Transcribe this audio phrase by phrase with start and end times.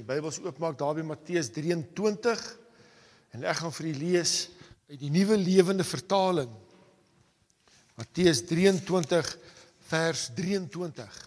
[0.00, 2.44] die Bybels oopmaak daar by Matteus 23
[3.36, 4.34] en ek gaan vir u lees
[4.88, 6.50] uit die Nuwe Lewende Vertaling.
[8.00, 9.28] Matteus 23
[9.90, 11.20] vers 23.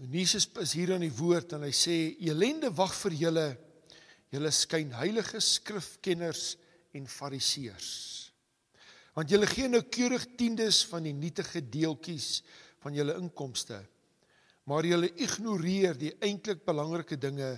[0.00, 3.48] En Jesus is hier aan die woord en hy sê elende wag vir julle
[4.34, 6.54] julle skyn heilige skrifkenners
[6.96, 7.92] en fariseërs.
[9.14, 12.40] Want julle gee nou keurig tiendes van die nietige deeltjies
[12.84, 13.80] van julle inkomste.
[14.68, 17.56] Maar julle ignoreer die eintlik belangrike dinge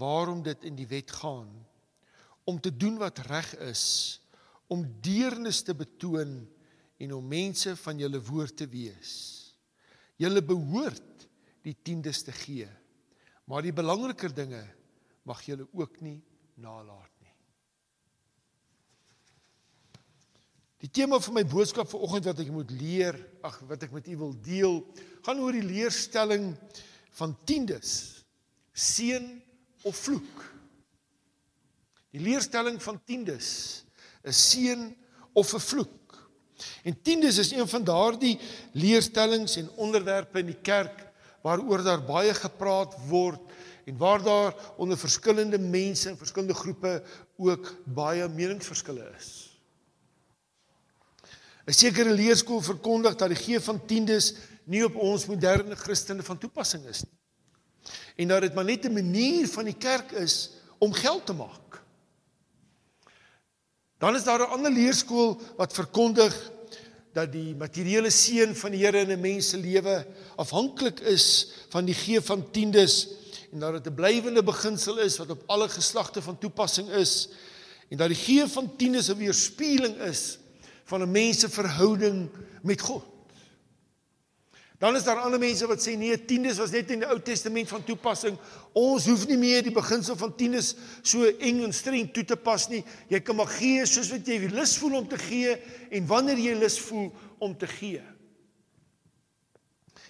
[0.00, 1.52] waarom dit in die wet gaan
[2.48, 3.84] om te doen wat reg is,
[4.72, 6.32] om deernis te betoon
[6.96, 9.12] en om mense van julle woord te wees.
[10.16, 11.26] Julle behoort
[11.64, 12.68] die tiendes te gee.
[13.48, 14.64] Maar die belangriker dinge
[15.28, 16.18] mag julle ook nie
[16.60, 17.34] nalat nie.
[20.78, 24.14] Die tema van my boodskap vanoggend wat ek moet leer, ag wat ek met u
[24.20, 24.76] wil deel,
[25.26, 26.52] gaan oor die leerstelling
[27.18, 28.22] van tiendes.
[28.78, 29.26] Seën
[29.82, 30.44] of vloek.
[32.14, 33.48] Die leerstelling van tiendes
[34.22, 34.94] is seën
[35.34, 36.14] of 'n vloek.
[36.84, 38.38] En tiendes is een van daardie
[38.72, 41.06] leerstellings en onderwerpe in die kerk
[41.42, 43.40] waaroor daar baie gepraat word
[43.86, 47.02] en waar daar onder verskillende mense en verskillende groepe
[47.36, 49.47] ook baie meningsverskille is.
[51.68, 54.32] 'n Sekere leerskool verkondig dat die gee van tiendes
[54.64, 57.16] nie op ons moderne Christene van toepassing is nie.
[58.16, 61.82] En dat dit maar net 'n manier van die kerk is om geld te maak.
[63.98, 66.50] Dan is daar 'n ander leerskool wat verkondig
[67.12, 71.84] dat die materiële seën van die Here in 'n mens se lewe afhanklik is van
[71.84, 73.08] die gee van tiendes
[73.52, 77.28] en dat dit 'n blywende beginsel is wat op alle geslagte van toepassing is
[77.88, 80.38] en dat die gee van tiendes 'n weerspieëling is
[80.88, 82.28] van 'n mens se verhouding
[82.62, 83.04] met God.
[84.78, 87.68] Dan is daar ander mense wat sê nee, tiendes was net in die Ou Testament
[87.68, 88.36] van toepassing.
[88.78, 92.68] Ons hoef nie meer die beginsel van tiendes so eng en streng toe te pas
[92.70, 92.84] nie.
[93.10, 95.56] Jy kan maar gee soos wat jy lus voel om te gee
[95.90, 97.10] en wanneer jy lus voel
[97.42, 98.04] om te gee.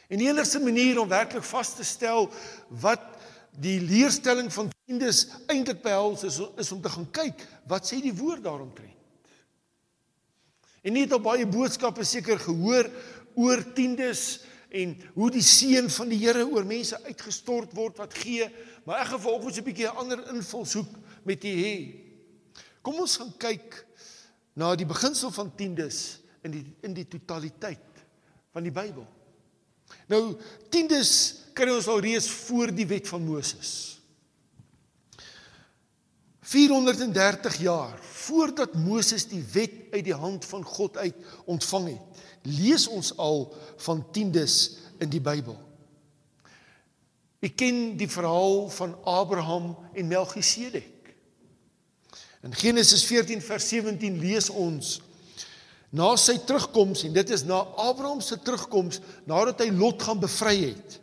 [0.08, 2.28] En die enigste manier om werklik vas te stel
[2.68, 3.08] wat
[3.56, 8.14] die leerstelling van tiendes eintlik behels is, is om te gaan kyk wat sê die
[8.14, 8.97] woord daaromtrent.
[10.82, 12.90] En nie het al baie boodskappe seker gehoor
[13.38, 18.48] oor tiendes en hoe die seën van die Here oor mense uitgestort word wat gee,
[18.84, 20.90] maar ek gaan vanoggend so 'n bietjie 'n ander invalshoek
[21.24, 21.94] met u hê.
[22.82, 23.86] Kom ons gaan kyk
[24.54, 28.04] na die beginsel van tiendes in die in die totaliteit
[28.52, 29.06] van die Bybel.
[30.08, 30.36] Nou
[30.70, 33.97] tiendes kry ons al reeds voor die wet van Moses.
[36.48, 42.86] 430 jaar voordat Moses die wet uit die hand van God uit ontvang het, lees
[42.88, 43.50] ons al
[43.84, 44.54] van tiendes
[44.98, 45.56] in die Bybel.
[47.44, 51.12] Ek ken die verhaal van Abraham en Melchisedek.
[52.42, 54.96] In Genesis 14 vers 17 lees ons
[55.92, 60.56] na sy terugkoms en dit is na Abraham se terugkoms nadat hy Lot gaan bevry
[60.70, 60.98] het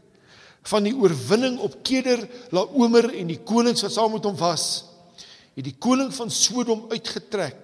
[0.65, 4.94] van die oorwinning op Keder, Laomer en die konings wat saam met hom was,
[5.55, 7.61] het die koning van Sodom uitgetrek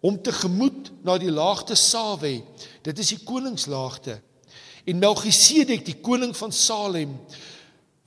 [0.00, 2.38] om te gemoed na die laagte Sawe.
[2.86, 4.20] Dit is die koningslaagte.
[4.88, 7.18] En Melchisedek, die koning van Salem,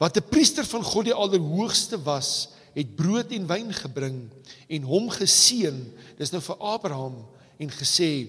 [0.02, 4.30] wat 'n priester van God die Allerhoogste was, het brood en wyn gebring
[4.68, 5.78] en hom geseën.
[6.18, 7.26] Dis nou vir Abraham
[7.60, 8.28] en gesê: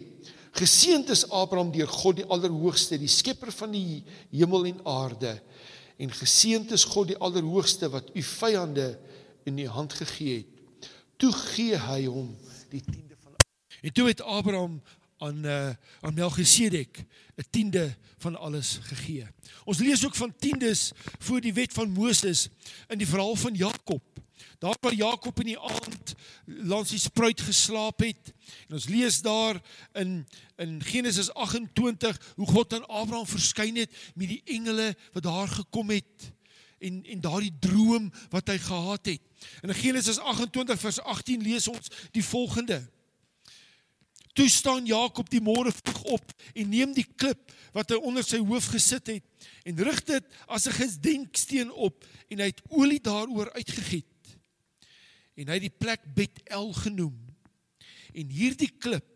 [0.53, 5.41] Geseënd is Abraham deur God die Allerhoogste, die skepper van die hemel en aarde.
[5.97, 8.98] En geseënd is God die Allerhoogste wat u vyande
[9.44, 10.52] in u hand gegee het.
[11.22, 12.33] Toe gee hy hom
[12.72, 13.37] die tiende van
[13.81, 14.81] En toe het Abraham
[15.22, 17.05] aan uh, aan Melchisedek
[17.37, 19.27] 'n tiende van alles gegee.
[19.65, 22.49] Ons lees ook van tiendes voor die wet van Moses
[22.88, 24.03] in die verhaal van Jakob.
[24.59, 26.15] Daar waar Jakob in die aand
[26.47, 28.34] langs die spruit geslaap het.
[28.69, 30.27] En ons lees daar in
[30.57, 35.91] in Genesis 28 hoe God aan Abraham verskyn het met die engele wat daar gekom
[35.91, 36.33] het
[36.83, 39.23] en en daardie droom wat hy gehad het.
[39.63, 42.83] In Genesis 28 vers 18 lees ons die volgende.
[44.33, 48.41] Toe staan Jakob die môre vroeg op en neem die klip wat hy onder sy
[48.41, 53.53] hoof gesit het en rig dit as 'n gedenksteen op en hy het olie daaroor
[53.53, 54.07] uitgegiet
[55.37, 57.17] en hy het die plek Betel genoem.
[58.13, 59.07] En hierdie klip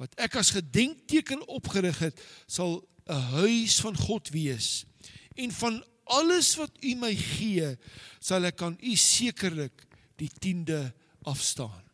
[0.00, 4.84] wat ek as gedenkteken opgerig het, sal 'n huis van God wees.
[5.36, 7.76] En van alles wat u my gee,
[8.20, 9.86] sal ek aan u sekerlik
[10.20, 10.90] die 10de
[11.28, 11.90] afstaan.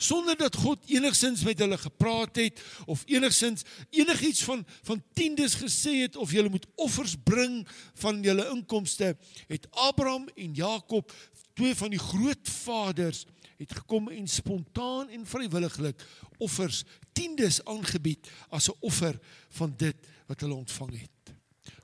[0.00, 5.92] sonder dat God enigsins met hulle gepraat het of enigsins enigiets van van tiendes gesê
[6.06, 7.66] het of julle moet offers bring
[8.00, 9.12] van julle inkomste
[9.46, 11.12] het Abraham en Jakob
[11.52, 13.26] twee van die grootvaders
[13.60, 16.06] het gekom en spontaan en vrywilliglik
[16.38, 21.19] offers tiendes aangebied as 'n offer van dit wat hulle ontvang het.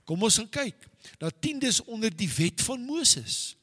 [0.07, 0.89] Kom ons gaan kyk
[1.21, 3.57] na tiendes onder die wet van Moses.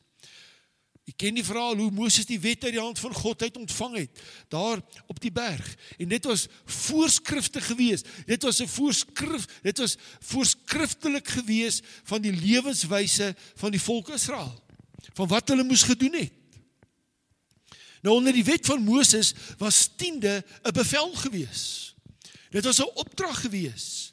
[1.04, 3.98] Ek ken die verhaal hoe Moses die wet uit die hand van God uit ontvang
[3.98, 4.80] het daar
[5.12, 5.66] op die berg.
[6.00, 8.06] En dit was voorskrifte gewees.
[8.28, 14.64] Dit was 'n voorskrif, dit was voorskriftelik gewees van die lewenswyse van die volk Israel.
[15.14, 16.34] Van wat hulle moes gedoen het.
[18.02, 21.96] Nou onder die wet van Moses was tiende 'n bevel gewees.
[22.50, 24.13] Dit was 'n opdrag gewees.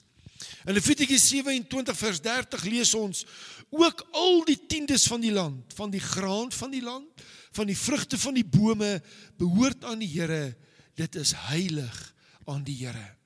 [0.69, 3.25] In Levitikus 27 vers 30 lees ons
[3.71, 7.23] ook al die tiendes van die land, van die graan van die land,
[7.57, 8.99] van die vrugte van die bome
[9.41, 10.53] behoort aan die Here.
[10.99, 11.97] Dit is heilig
[12.45, 13.17] aan die Here.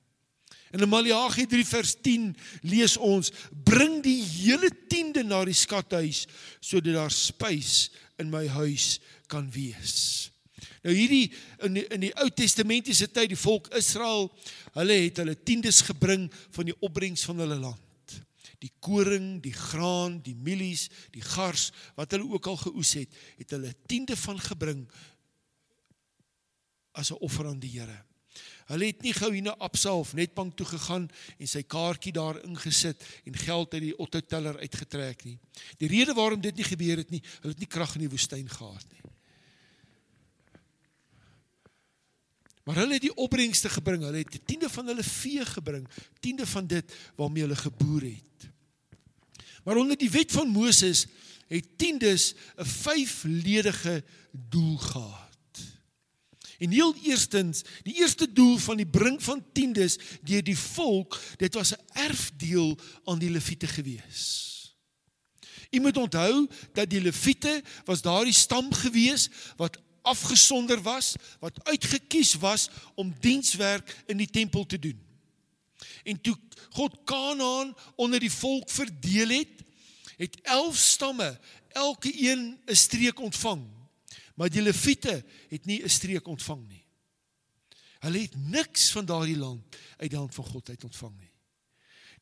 [0.75, 2.31] In Maleagi 3 vers 10
[2.67, 6.25] lees ons: Bring die hele tiende na die skathuis
[6.59, 7.89] sodat daar spys
[8.19, 8.97] in my huis
[9.31, 10.31] kan wees.
[10.85, 11.31] Nou hierdie
[11.65, 14.27] in die, in die Ou Testamentiese tyd die volk Israel,
[14.75, 17.81] hulle het hulle tiendes gebring van die opbrengs van hulle land.
[18.63, 23.55] Die koring, die graan, die mielies, die gars wat hulle ook al geoes het, het
[23.55, 24.85] hulle tiende van gebring
[26.95, 28.03] as 'n offer aan die Here.
[28.65, 32.39] Hulle het nie gou hier na Absa of Netbank toe gegaan en sy kaartjie daar
[32.43, 35.37] ingesit en geld uit die Otto teller uitgetrek nie.
[35.77, 38.49] Die rede waarom dit nie gebeur het nie, hulle het nie krag in die woestyn
[38.49, 39.14] gehad nie.
[42.65, 44.03] Maar hulle het die opbrengste gebring.
[44.03, 45.85] Hulle het die tiende van hulle vee gebring,
[46.19, 48.49] tiende van dit waarmee hulle geboer het.
[49.63, 51.05] Maar onder die wet van Moses
[51.47, 55.23] het tiendes 'n vyfledige doel gehad.
[56.57, 61.53] En heel eerstens, die eerste doel van die bring van tiendes deur die volk, dit
[61.53, 64.53] was 'n erfdeel aan die leviete gewees.
[65.69, 72.35] Jy moet onthou dat die leviete was daardie stam gewees wat afgesonder was, wat uitgekies
[72.41, 75.01] was om dienswerk in die tempel te doen.
[76.03, 76.37] En toe
[76.69, 79.63] God Kanaan onder die volk verdeel het,
[80.17, 83.67] het 11 stamme elke een 'n streek ontvang.
[84.35, 86.85] Maar die leviete het nie 'n streek ontvang nie.
[87.99, 91.31] Hulle het niks van daardie land uit die hand van God uit ontvang nie.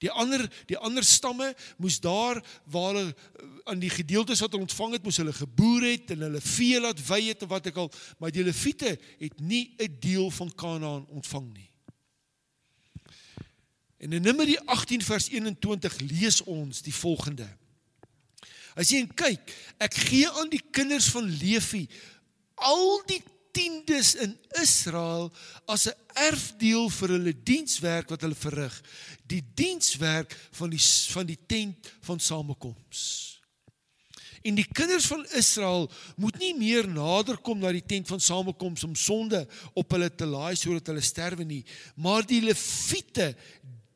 [0.03, 4.67] Die ander die ander stamme moes daar waar hulle eh, aan die gedeeltes wat hulle
[4.67, 7.79] ontvang het, moes hulle geboer het en hulle vee laat wei het of wat ek
[7.79, 11.69] al, maar die Lewiete het nie 'n deel van Kanaan ontvang nie.
[14.03, 17.47] En in Numeri 18 vers 21 lees ons die volgende.
[18.75, 21.87] As jy kyk, ek gee aan die kinders van Levi
[22.55, 23.21] al die
[23.53, 25.29] tiendes in Israel
[25.69, 25.95] as 'n
[26.29, 28.81] erfdeel vir hulle dienswerk wat hulle verrig,
[29.27, 30.81] die dienswerk van die
[31.13, 33.33] van die tent van samekoms.
[34.43, 38.95] En die kinders van Israel moet nie meer naderkom na die tent van samekoms om
[38.95, 41.63] sonde op hulle te laai sodat hulle sterwe nie,
[41.95, 43.35] maar die leviete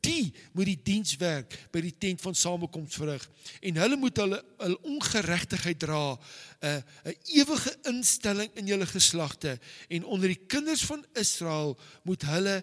[0.08, 3.24] die moet die dienswerk by die tent van samekoms verrig.
[3.60, 6.18] En hulle moet hulle hul ongeregtigheid dra 'n
[6.68, 6.80] uh,
[7.12, 12.62] 'n ewige instelling in julle geslagte en onder die kinders van Israel moet hulle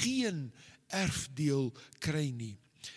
[0.00, 0.50] geen
[0.88, 2.56] erfdeel kry nie.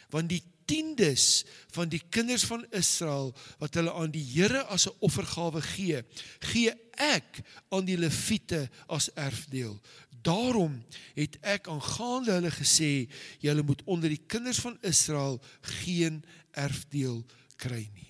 [0.10, 1.44] Want die tiendes
[1.76, 6.04] van die kinders van Israel wat hulle aan die Here as 'n offergawe gee
[6.40, 9.80] gee ek aan die leviete as erfdeel
[10.24, 10.78] Daarom
[11.18, 13.10] het ek aangaande hulle gesê
[13.44, 15.42] julle moet onder die kinders van Israel
[15.84, 17.24] geen erfdeel
[17.60, 18.10] kry nie.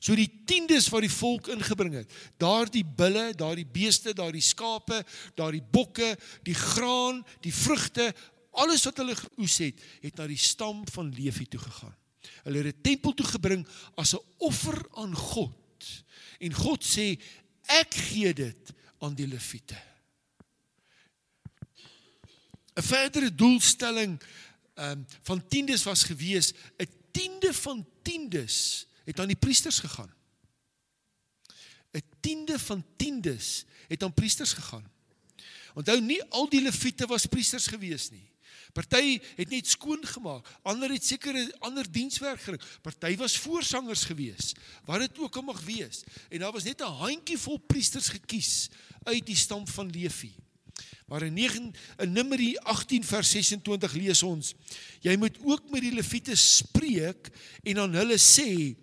[0.00, 5.02] So die tiendes wat die volk ingebring het, daardie bulle, daardie beeste, daardie skape,
[5.38, 6.14] daardie bokke,
[6.46, 8.10] die graan, die vrugte,
[8.56, 11.94] alles wat hulle geoes het, het na die stam van Levi toe gegaan.
[12.46, 13.66] Hulle het 'n tempel toe gebring
[13.96, 16.04] as 'n offer aan God.
[16.40, 17.20] En God sê
[17.66, 19.95] ek gee dit aan die Lewiete.
[22.76, 24.20] 'n verdere doelstelling
[24.74, 30.12] ehm um, van tiendes was gewees 'n tiende van tiendes het aan die priesters gegaan.
[31.92, 34.90] 'n tiende van tiendes het aan priesters gegaan.
[35.74, 38.30] Onthou nie al die leviete was priesters gewees nie.
[38.72, 42.80] Party het net skoon gemaak, ander het sekere ander dienswerk gerig.
[42.82, 44.52] Party was voorsangers gewees,
[44.84, 46.02] wat dit ook al mag wees.
[46.28, 48.68] En daar was net 'n handjievol priesters gekies
[49.02, 50.32] uit die stam van Levi.
[51.06, 54.54] Maar in 9 in Numeri 18 vers 26 lees ons:
[55.00, 57.30] Jy moet ook met die leviete spreek
[57.62, 58.74] en aan hulle sê: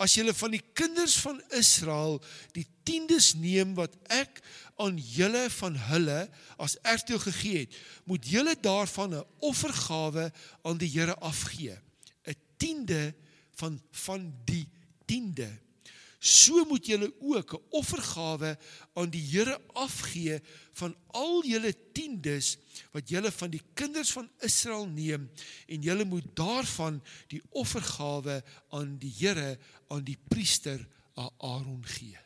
[0.00, 2.18] as julle van die kinders van Israel
[2.56, 4.40] die tiendes neem wat ek
[4.80, 6.18] aan julle van hulle
[6.60, 7.76] as erfdeel gegee het,
[8.08, 10.32] moet julle daarvan 'n offergawe
[10.64, 11.76] aan die Here afgee.
[12.24, 13.14] 'n Tiende
[13.56, 14.68] van van die
[15.04, 15.48] tiende
[16.18, 18.58] so moet julle ook 'n offergawe
[18.94, 20.40] aan die Here afgee
[20.72, 22.56] van al julle tiendes
[22.92, 25.30] wat julle van die kinders van Israel neem
[25.66, 29.58] en julle moet daarvan die offergawe aan die Here
[29.88, 32.18] aan die priester Aaron gee.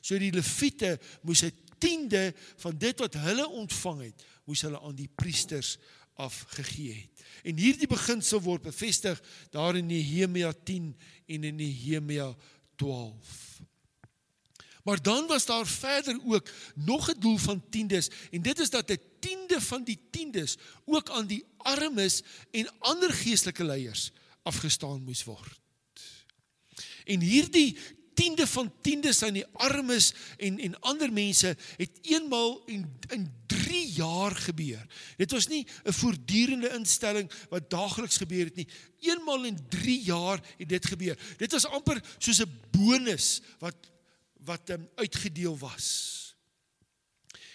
[0.00, 4.96] So die leviete moes 'n tiende van dit wat hulle ontvang het, moes hulle aan
[4.96, 5.78] die priesters
[6.14, 7.24] afgegee het.
[7.44, 12.34] En hierdie beginsel word bevestig daar in Nehemia 10 en in Nehemia
[12.76, 13.46] 12.
[14.86, 18.90] Maar dan was daar verder ook nog 'n doel van tiendes en dit is dat
[18.90, 25.24] 'n tiende van die tiendes ook aan die armes en ander geestelike leiers afgestaan moes
[25.24, 25.60] word.
[27.04, 27.76] En hierdie
[28.14, 33.32] tiende van tiendes aan die armes en en ander mense het eenmal in in
[33.66, 34.82] 3 jaar gebeur.
[35.18, 38.68] Dit was nie 'n voortdurende instelling wat daagliks gebeur het nie.
[39.00, 41.18] Eenmal in 3 jaar het dit gebeur.
[41.36, 43.76] Dit was amper soos 'n bonus wat
[44.46, 46.14] wat um, uitgedeel was.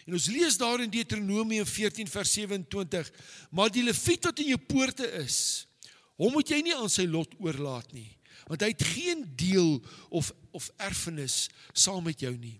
[0.06, 3.12] En ons lees daar in Deuteronomium 14 vers 27,
[3.52, 5.68] maar die leviet wat in jou poorte is,
[6.16, 8.18] hom moet jy nie aan sy lot oorlaat nie
[8.52, 9.78] want hy het geen deel
[10.10, 12.58] of of erfenis saam met jou nie.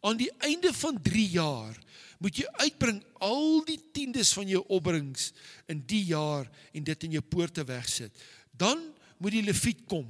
[0.00, 1.78] Aan die einde van 3 jaar
[2.22, 5.32] moet jy uitbring al die tiendes van jou opbrengs
[5.70, 8.14] in die jaar en dit in jou poorte wegsit.
[8.50, 8.78] Dan
[9.18, 10.08] moet die leviet kom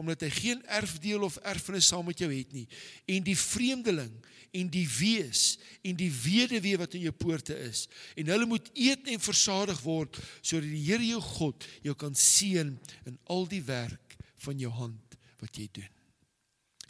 [0.00, 2.64] omdat hy geen erfdeel of erfenis saam met jou het nie
[3.12, 4.12] en die vreemdeling
[4.52, 7.84] en die wees en die weduwee wat in jou poorte is
[8.18, 12.72] en hulle moet eet en versadig word sodat die Here jou God jou kan seën
[13.08, 15.90] in al die werk van jou hand wat jy doen.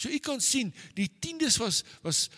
[0.02, 2.28] So u kan sien, die tiendes was was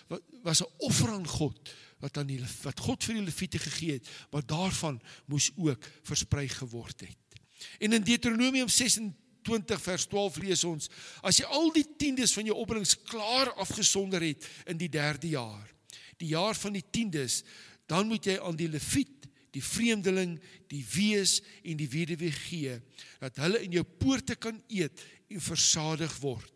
[0.44, 4.08] was 'n offer aan God wat aan die wat God vir die leviete gegee het,
[4.30, 7.40] maar daarvan moes ook versprei geword het.
[7.78, 10.88] En in Deuteronomium 26 vers 12 lees ons:
[11.22, 15.74] As jy al die tiendes van jou opbrengs klaar afgesonder het in die 3de jaar,
[16.16, 17.42] die jaar van die tiendes,
[17.86, 20.38] dan moet jy aan die leviet die vreemdeling,
[20.70, 22.78] die wees en die weduwee gee
[23.20, 26.53] dat hulle in jou poorte kan eet en versadig word.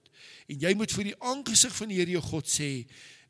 [0.48, 2.86] En jy moet vir die aangesig van die Here jou God sê,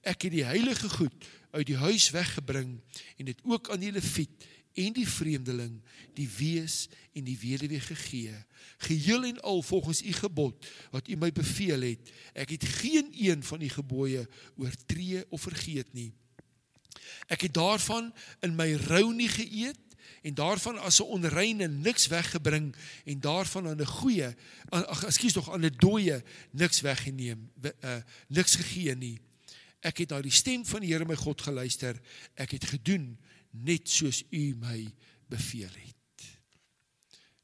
[0.07, 2.77] ek het die heilige goed uit die huis weggebring
[3.19, 4.47] en dit ook aan die leviet
[4.79, 5.81] en die vreemdeling,
[6.15, 8.37] die wees en die weduwee gegee,
[8.87, 12.13] geheel en al volgens u gebod wat u my beveel het.
[12.39, 14.23] Ek het geen een van die gebooie
[14.57, 16.13] oortree of vergeet nie.
[17.27, 18.13] Ek het daarvan
[18.47, 19.88] in my rou nie geëet
[20.29, 24.35] en daarvan as 'n onreine niks weggebring en daarvan aan 'n goeie
[24.69, 27.97] ag ekskuus tog aan 'n dooie niks weggeneem uh,
[28.29, 29.19] niks gegee nie.
[29.81, 32.01] Ek het na die stem van die Here my God geluister.
[32.35, 33.19] Ek het gedoen
[33.51, 34.95] net soos U my
[35.29, 35.95] beveel het.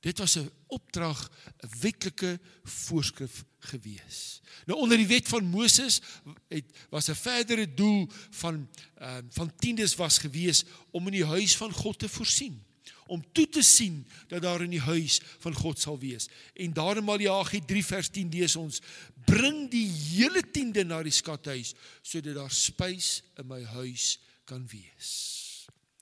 [0.00, 1.30] Dit was 'n opdrag,
[1.62, 4.40] 'n wetlike voorskrif gewees.
[4.66, 6.00] Nou onder die wet van Moses
[6.48, 11.56] het was 'n verdere doel van uh, van tiendes was gewees om in die huis
[11.56, 12.64] van God te voorsien
[13.06, 16.28] om toe te sien dat daar in die huis van God sal wees.
[16.54, 18.80] En daar in Maleagi 3 vers 10 lees ons:
[19.26, 25.12] Bring die hele tiende na die skathuis sodat daar spys in my huis kan wees.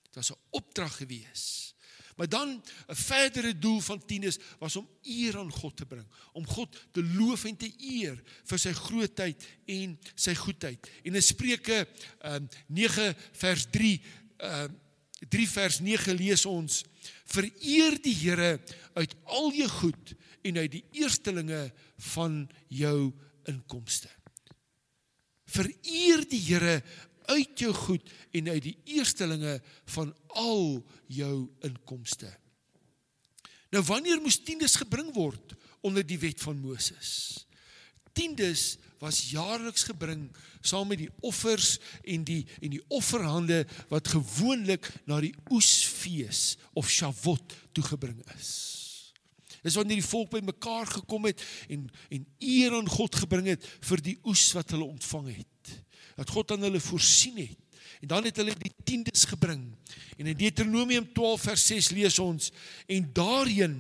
[0.03, 1.73] Dit was 'n opdrag gewees.
[2.17, 6.47] Maar dan 'n verdere doel van tiendes was om eer aan God te bring, om
[6.47, 10.91] God te loof en te eer vir sy grootheid en sy goedheid.
[11.03, 11.89] En in Spreuke
[12.23, 14.03] um, 9 vers 3
[14.39, 14.81] um,
[15.29, 16.83] 3 vers 9 lees ons:
[17.31, 18.59] Vereer die Here
[18.95, 21.69] uit al jou goed en uit die eerstelinge
[22.13, 23.13] van jou
[23.51, 24.11] inkomste.
[25.53, 26.81] Vereer die Here
[27.31, 29.61] uit jou goed en uit die eerstelinge
[29.95, 32.33] van al jou inkomste.
[33.73, 35.55] Nou wanneer moes tiendes gebring word
[35.87, 37.47] onder die wet van Moses?
[38.13, 40.29] Tiendes was jaarliks gebring
[40.61, 46.91] saam met die offers en die en die offerhande wat gewoonlik na die oesfees of
[46.91, 48.53] Shavuot toegebring is.
[49.63, 54.03] Dis wanneer die volk bymekaar gekom het en en eer aan God gebring het vir
[54.03, 55.49] die oes wat hulle ontvang het
[56.17, 57.59] dat God aan hulle voorsien het.
[58.03, 59.63] En dan het hulle die tiendes gebring.
[60.17, 62.51] En in Deuteronomium 12 vers 6 lees ons
[62.87, 63.77] en daarin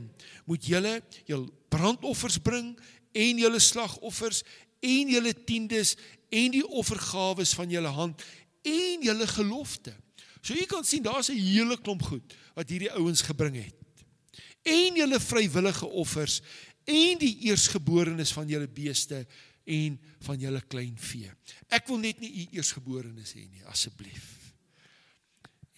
[0.48, 0.94] moet julle
[1.28, 2.72] jul brandoffers bring
[3.12, 4.42] en julle slagoffers
[4.81, 5.97] en julle tiendes
[6.33, 8.25] en die offergawes van julle hand
[8.62, 9.95] en julle gelofte.
[10.42, 13.75] So jy kan sien daar's 'n hele klomp goed wat hierdie ouens gebring het.
[14.62, 16.40] En julle vrywillige offers
[16.85, 19.26] en die eersgeborenes van julle beeste
[19.64, 21.31] en van julle klein vee.
[21.69, 24.42] Ek wil net nie u eersgeborenes hê nie, asseblief.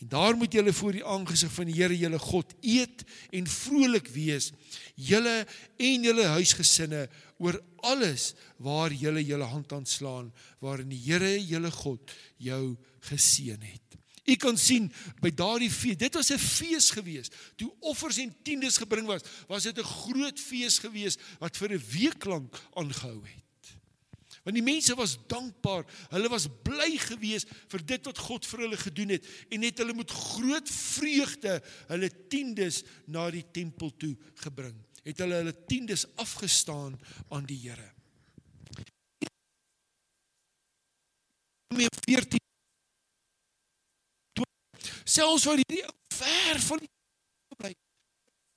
[0.01, 4.09] En daar moet julle voor die aangesig van die Here julle God eet en vrolik
[4.13, 4.51] wees,
[4.95, 7.07] julle en julle huisgesinne
[7.39, 12.77] oor alles waar julle julle hand aan slaan, waarin die Here julle God jou
[13.11, 13.99] geseën het.
[14.25, 14.89] U kan sien
[15.21, 17.29] by daardie fees, dit was 'n fees gewees.
[17.57, 21.85] Toe offers en tiendes gebring was, was dit 'n groot fees gewees wat vir 'n
[21.93, 23.45] week lank aangehou het.
[24.45, 25.87] Want die mense was dankbaar.
[26.13, 29.95] Hulle was bly geweest vir dit wat God vir hulle gedoen het en het hulle
[29.97, 34.13] met groot vreugde hulle tiendes na die tempel toe
[34.45, 34.77] gebring.
[35.05, 36.97] Het hulle hulle tiendes afgestaan
[37.29, 37.91] aan die Here.
[41.75, 42.41] Meer 14
[45.05, 45.85] Selfs waar hierdie
[46.17, 46.91] ver van die
[47.59, 47.73] bly.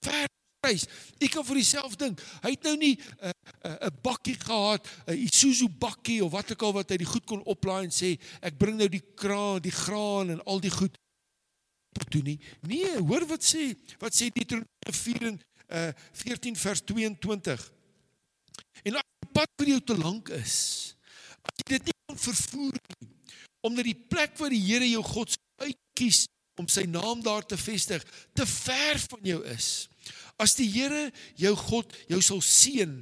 [0.06, 0.30] Ver
[0.68, 0.86] prys.
[1.20, 4.88] Ek kan vir myself dink, hy het nou nie 'n uh, 'n uh, bakkie gehad,
[5.08, 7.94] 'n uh, Isuzu bakkie of wat ook al wat hy die goed kon oplaai en
[7.94, 10.98] sê ek bring nou die kraan, die graan en al die goed
[12.10, 12.40] toe nie.
[12.62, 17.72] Nee, hoor wat sê, wat sê Deuteronomium 4 en uh 14 vers 22.
[18.84, 20.56] En as die pad vir jou te lank is,
[21.44, 23.10] as jy dit nie kan vervoer nie,
[23.68, 26.26] omdat die plek waar die Here jou God uitkies
[26.58, 29.88] om sy naam daar te vestig, te ver van jou is.
[30.42, 32.98] As die Here jou God jou sal seën,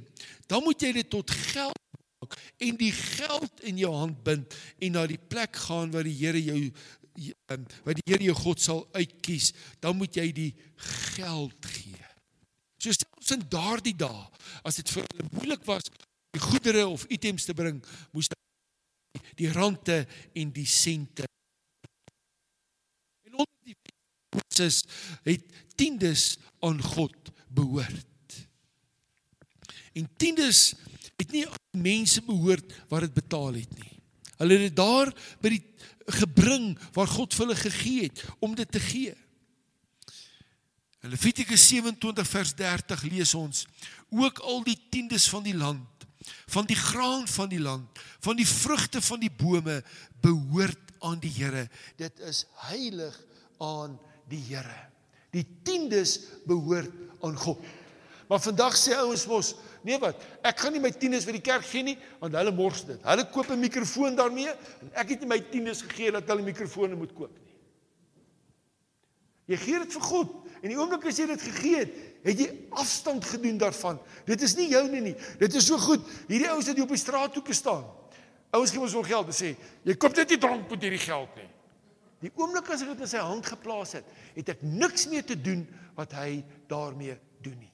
[0.50, 1.76] dan moet jy dit tot geld
[2.22, 6.16] maak en die geld in jou hand bind en na die plek gaan waar die
[6.16, 10.52] Here jou ehm, wat die Here jou God sal uitkies, dan moet jy die
[11.16, 12.05] geld gee.
[12.86, 14.26] So selfs in daardie dae,
[14.62, 15.88] as dit vir hulle moeilik was
[16.36, 17.80] die goedere of items te bring,
[18.14, 18.28] moes
[19.34, 20.04] die rande
[20.38, 21.26] en die sente
[23.26, 23.74] en onder die
[24.36, 24.84] Moses
[25.26, 28.38] het tiendes aan God behoort.
[29.98, 30.76] En tiendes
[31.16, 33.94] het nie aan mense behoort wat dit betaal het nie.
[34.38, 35.10] Hulle het dit daar
[35.42, 35.62] by die
[36.22, 39.16] gebring waar God vir hulle gegee het om dit te gee.
[41.06, 43.66] In Levitikus 27 vers 30 lees ons
[44.10, 46.06] ook al die tiendes van die land
[46.50, 49.76] van die graan van die land van die vrugte van die bome
[50.24, 51.68] behoort aan die Here
[52.00, 53.14] dit is heilig
[53.62, 53.94] aan
[54.26, 54.80] die Here
[55.30, 56.16] die tiendes
[56.48, 56.90] behoort
[57.22, 57.62] aan God.
[58.26, 59.52] Maar vandag sê ouens mos,
[59.86, 62.82] nee wat, ek gaan nie my tiendes vir die kerk gee nie, want hulle mors
[62.88, 62.98] dit.
[63.04, 66.98] Hulle koop 'n mikrofoon daarmee en ek het nie my tiendes gegee dat hulle mikrofone
[66.98, 67.46] moet koop nie.
[69.54, 72.48] Jy gee dit vir God en die oomblik as jy dit gegee het, het jy
[72.70, 74.00] afstand gedoen daarvan.
[74.26, 75.14] Dit is nie joune nie.
[75.38, 76.02] Dit is so goed.
[76.30, 77.84] Hierdie ouens het hier op die straat toe gestaan.
[78.56, 79.52] Ouens gee ons wel geld en sê,
[79.86, 81.48] jy koop net nie drank met hierdie geld nie.
[82.24, 85.36] Die oomblik as ek dit in sy hand geplaas het, het ek niks meer te
[85.36, 85.66] doen
[85.98, 86.40] wat hy
[86.70, 87.72] daarmee doen nie.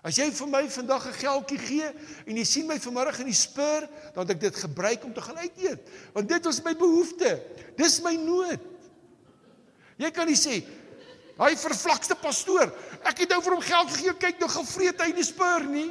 [0.00, 1.88] As jy vir my vandag 'n geldjie gee
[2.26, 5.20] en jy sien my vanmiddag in die spur, dan het ek dit gebruik om te
[5.20, 5.80] gaan uit eet,
[6.14, 7.40] want dit was my behoefte.
[7.76, 8.60] Dis my nood.
[10.00, 10.64] Jy kan nie sê
[11.40, 12.68] hy vervlakste pastoor,
[13.04, 15.88] ek het nou vir hom geld gegee, kyk nou gevreet hy die spur nie.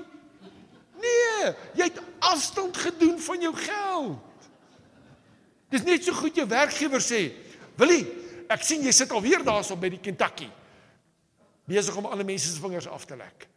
[0.99, 4.47] Nee, jy het afstand gedoen van jou geld.
[5.69, 7.31] Dis net so goed jou werkgewer sê,
[7.77, 8.05] "Willie,
[8.49, 10.49] ek sien jy sit alweer daarso by die Kentucky."
[11.69, 13.47] besig om ander mense se vingers af te lek.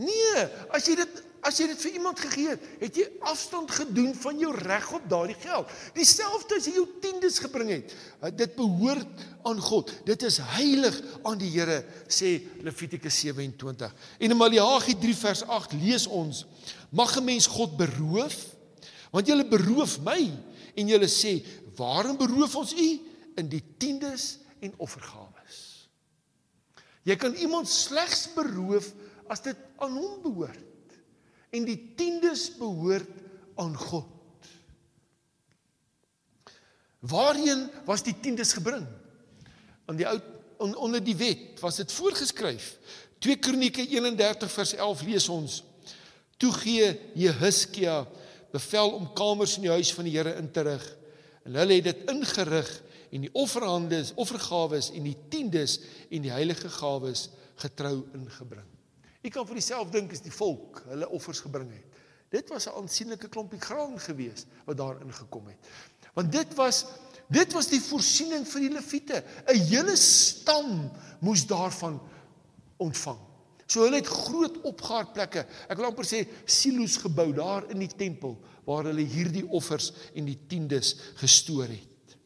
[0.00, 4.12] Nee, as jy dit as jy dit vir iemand gegee het, het jy afstand gedoen
[4.18, 5.72] van jou reg op daardie geld.
[5.96, 7.94] Dieselfde as jy jou tiendes gebring het.
[8.36, 9.92] Dit behoort aan God.
[10.06, 13.94] Dit is heilig aan die Here, sê Levitikus 27.
[14.20, 16.44] En in Maleagi 3 vers 8 lees ons:
[16.90, 18.36] Mag 'n mens God beroof?
[19.10, 20.30] Want julle beroof my
[20.76, 21.42] en julle sê:
[21.76, 25.58] "Waarom beroof ons u?" in die tiendes en offergawes.
[27.08, 28.92] Jy kan iemand slegs beroof
[29.30, 30.66] as dit aan hom behoort.
[31.50, 33.10] En die tiendes behoort
[33.60, 34.06] aan God.
[37.00, 38.86] Waarheen was die tiendes gebring?
[39.88, 40.18] Aan die ou
[40.60, 42.74] on, onder die wet was dit voorgeskryf.
[43.18, 45.62] 2 Kronieke 31 vers 11 lees ons:
[46.36, 48.04] Toe gee Jehiskia
[48.52, 50.84] bevel om kamers in die huis van die Here in te rig.
[51.48, 52.68] En hulle het dit ingerig
[53.10, 55.78] en die offerhandes, offergawes en die tiendes
[56.10, 57.28] en die heilige gawes
[57.60, 58.68] getrou ingebring.
[59.20, 62.00] Ek kan vir myself dink as die volk hulle offers gebring het.
[62.30, 65.58] Dit was 'n aansienlike klompie graan gewees wat daar ingekom het.
[66.14, 66.86] Want dit was
[67.28, 69.24] dit was die voorsiening vir die leviete.
[69.46, 72.00] 'n Hele stam moes daarvan
[72.78, 73.18] ontvang.
[73.66, 75.46] So hulle het groot opgaarplekke.
[75.68, 80.24] Ek wil amper sê silo's gebou daar in die tempel waar hulle hierdie offers en
[80.24, 82.16] die tiendes gestoor het.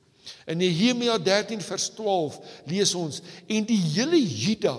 [0.46, 4.78] In Nehemia 13 vers 12 lees ons en die hele Juda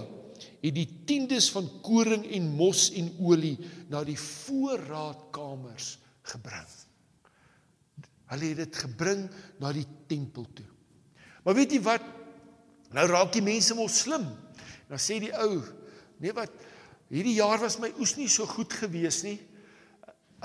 [0.66, 3.58] het die tiendes van koring en mos en olie
[3.92, 5.96] na die voorraadkamers
[6.32, 6.70] gebring.
[8.34, 9.28] Hulle het dit gebring
[9.62, 10.68] na die tempel toe.
[11.46, 12.06] Maar weet jy wat?
[12.96, 14.26] Nou raak die mense mos slim.
[14.90, 15.60] Dan sê die ou,
[16.22, 16.54] nee wat,
[17.12, 19.38] hierdie jaar was my oes nie so goed gewees nie.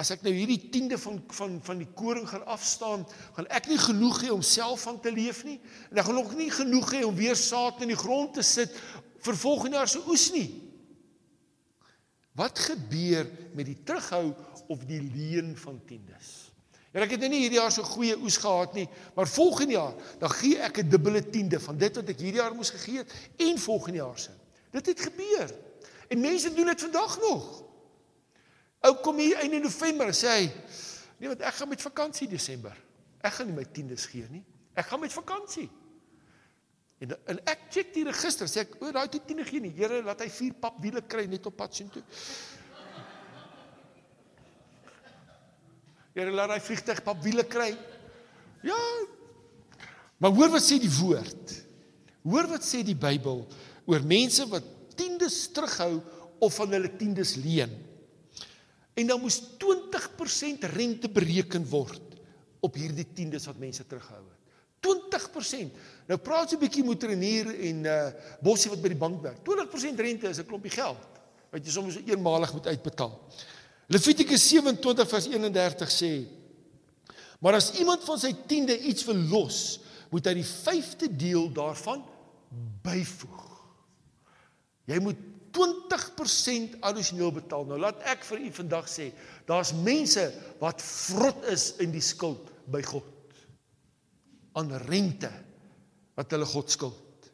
[0.01, 3.05] As ek nou hierdie tiende van van van die koring gaan afstaan,
[3.37, 5.59] gaan ek nie genoeg hê om self van te leef nie.
[5.91, 8.77] En ek gaan nog nie genoeg hê om weer saad in die grond te sit
[9.21, 10.49] vir volgende jaar se oes nie.
[12.39, 14.31] Wat gebeur met die terughou
[14.71, 16.51] of die leen van tiendes?
[16.91, 20.15] Ja, ek het nou nie hierdie jaar so goeie oes gehad nie, maar volgende jaar
[20.19, 23.13] dan gee ek 'n dubbele tiende van dit wat ek hierdie jaar moes gegee het
[23.37, 24.31] en volgende jaar se.
[24.71, 25.55] Dit het gebeur.
[26.09, 27.63] En mense doen dit vandag nog.
[28.81, 30.53] Ou kom hier einde November en sê hy,
[31.19, 32.77] nee, want ek gaan met vakansie Desember.
[33.21, 34.45] Ek gaan nie my tiendes gee nie.
[34.75, 35.69] Ek gaan met vakansie.
[37.01, 39.73] En en ek check die register, sê ek, o, daai toe tiende gee nie.
[39.77, 42.03] Here, laat hy vier pap wiele kry net op pad sien toe.
[46.17, 47.71] Here, laat hy vliegtyg pap wiele kry.
[48.67, 48.81] Ja.
[50.21, 51.55] Maar hoor wat sê die woord.
[52.29, 53.47] Hoor wat sê die Bybel
[53.89, 54.67] oor mense wat
[54.99, 55.95] tiendes terughou
[56.45, 57.73] of van hulle tiendes leen.
[59.01, 62.19] En dan moes 20% rente bereken word
[62.61, 64.40] op hierdie tiendes wat mense terughou het.
[64.81, 65.77] 20%.
[66.09, 68.13] Nou praat jy 'n bietjie met Renier en uh
[68.43, 69.45] Bossie wat by die bank werk.
[69.45, 70.99] 20% rente is 'n klompie geld
[71.51, 73.13] wat jy soms eenmalig moet uitbetaal.
[73.87, 76.27] Levitikus 27 vers 31 sê:
[77.41, 82.05] Maar as iemand van sy tiende iets verlos, moet hy die 5de deel daarvan
[82.83, 83.47] byvoeg.
[84.87, 85.17] Jy moet
[85.51, 87.65] 20% addisioneel betaal.
[87.65, 89.13] Nou laat ek vir u vandag sê,
[89.47, 93.20] daar's mense wat vrot is in die skuld by God
[94.53, 95.31] aan rente
[96.19, 97.31] wat hulle God skuld.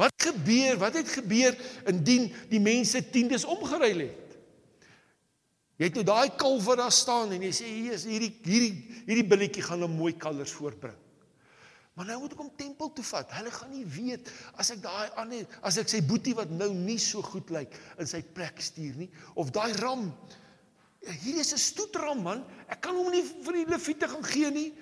[0.00, 0.78] Wat gebeur?
[0.80, 1.56] Wat het gebeur
[1.90, 4.38] indien die mense tiendes omgeruil het?
[5.80, 8.74] Jy het nou daai kalf wat daar staan en jy sê hier is hierdie hierdie
[9.06, 10.96] hierdie billetjie gaan 'n mooi kalvers voortbring.
[11.96, 13.32] Maar nou moet ek hom tempel toe vat.
[13.32, 16.98] Hulle gaan nie weet as ek daai ander as ek sy boetie wat nou nie
[16.98, 20.12] so goed lyk in sy plek stuur nie of daai ram.
[21.00, 22.44] Hier is 'n stoetram man.
[22.68, 24.72] Ek kan hom nie vir die leviete gaan gee nie.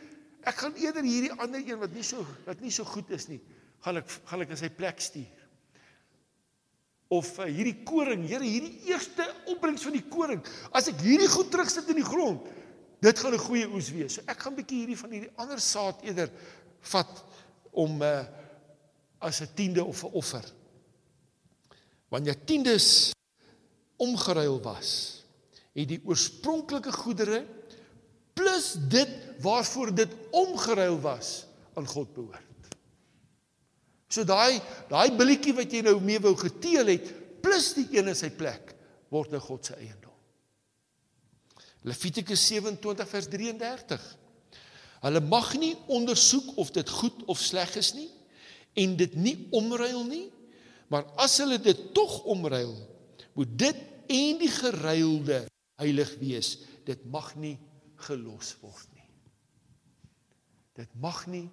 [0.49, 3.41] Ek gaan eerder hierdie ander een wat nie so wat nie so goed is nie,
[3.85, 5.45] gaan ek gaan ek in sy plek stuur.
[7.13, 10.43] Of uh, hierdie koring, Here, hierdie eerste opbrengs van die koring,
[10.77, 12.49] as ek hierdie goed terugsit in die grond,
[13.05, 14.19] dit gaan 'n goeie oes wees.
[14.19, 16.33] So ek gaan bietjie hierdie van hierdie ander saad eerder
[16.93, 17.25] vat
[17.73, 18.25] om uh,
[19.21, 20.45] as 'n tiende of 'n offer.
[22.09, 23.13] Wanneer tiendes
[23.97, 25.25] omgeruil was,
[25.75, 27.45] het die oorspronklike goedere
[28.39, 32.45] plus dit waarvoor dit omgeruil was aan God behoort.
[34.09, 37.11] So daai daai billetjie wat jy nou mee wou geteel het
[37.43, 38.73] plus die een in sy plek
[39.13, 40.15] word nou God se eiendom.
[41.89, 44.07] Levitikus 27 vers 33.
[45.05, 48.09] Hulle mag nie ondersoek of dit goed of sleg is nie
[48.79, 50.27] en dit nie omruil nie,
[50.91, 52.75] maar as hulle dit tog omruil,
[53.35, 55.41] moet dit en die geruilde
[55.79, 56.53] heilig wees.
[56.87, 57.57] Dit mag nie
[58.07, 59.07] gelos word nie.
[60.79, 61.49] Dit mag nie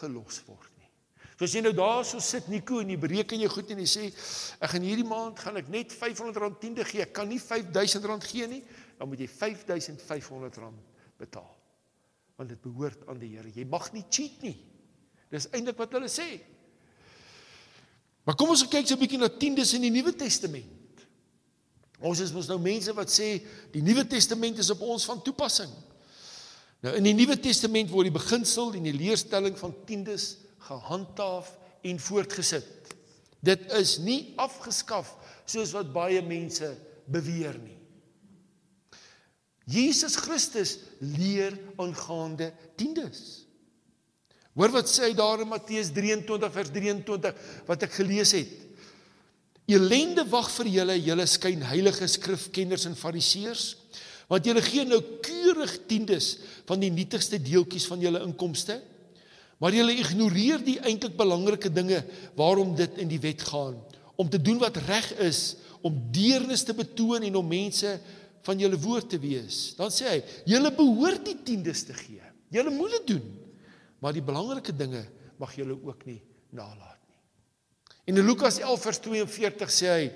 [0.00, 0.88] gelos word nie.
[1.36, 3.88] So as jy nou daar so sit Nico en jy bereken jy goed en jy
[3.90, 7.04] sê ek gaan hierdie maand gaan ek net R500 tiende gee.
[7.04, 8.62] Ek kan nie R5000 gee nie.
[8.98, 10.70] Dan moet jy R5500
[11.20, 11.50] betaal.
[12.38, 13.50] Want dit behoort aan die Here.
[13.52, 14.56] Jy mag nie cheat nie.
[15.32, 16.28] Dis eintlik wat hulle sê.
[18.22, 20.81] Maar kom ons kyk so 'n bietjie na tiendes in die Nuwe Testament.
[22.02, 23.36] Ons is mos nou mense wat sê
[23.72, 25.70] die Nuwe Testament is op ons van toepassing.
[26.82, 30.32] Nou in die Nuwe Testament word die beginsel en die leerstelling van tiendes
[30.66, 31.52] gehandhaaf
[31.86, 32.94] en voortgesit.
[33.42, 35.14] Dit is nie afgeskaf
[35.46, 36.68] soos wat baie mense
[37.10, 37.78] beweer nie.
[39.70, 43.42] Jesus Christus leer aangaande tiendes.
[44.58, 48.50] Hoor wat sê hy daar in Matteus 23 vers 23 wat ek gelees het.
[49.72, 53.66] Elende wag vir julle, julle skyn heilige skrifkenners en fariseërs,
[54.30, 56.36] want julle gee nou keurig tiendes
[56.68, 58.78] van die nietigste deeltjies van julle inkomste,
[59.62, 62.00] maar julle ignoreer die eintlik belangrike dinge
[62.38, 63.76] waarom dit in die wet gaan,
[64.18, 65.42] om te doen wat reg is,
[65.82, 67.96] om deernis te betoon en om mense
[68.46, 69.72] van julle woord te wees.
[69.78, 70.18] Dan sê hy,
[70.50, 72.22] julle behoort die tiendes te gee.
[72.52, 73.28] Julle moet dit doen.
[74.02, 75.04] Maar die belangrike dinge
[75.38, 76.18] mag julle ook nie
[76.54, 76.91] nalat.
[78.04, 80.10] En in Lukas 11 vers 42 sê hy: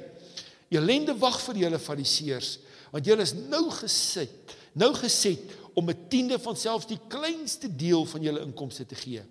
[0.69, 2.59] "Elende wag vir julle fariseërs,
[2.91, 8.05] want julle is nou gesit nou geset om 'n tiende van selfs die kleinste deel
[8.05, 9.23] van julle inkomste te gee.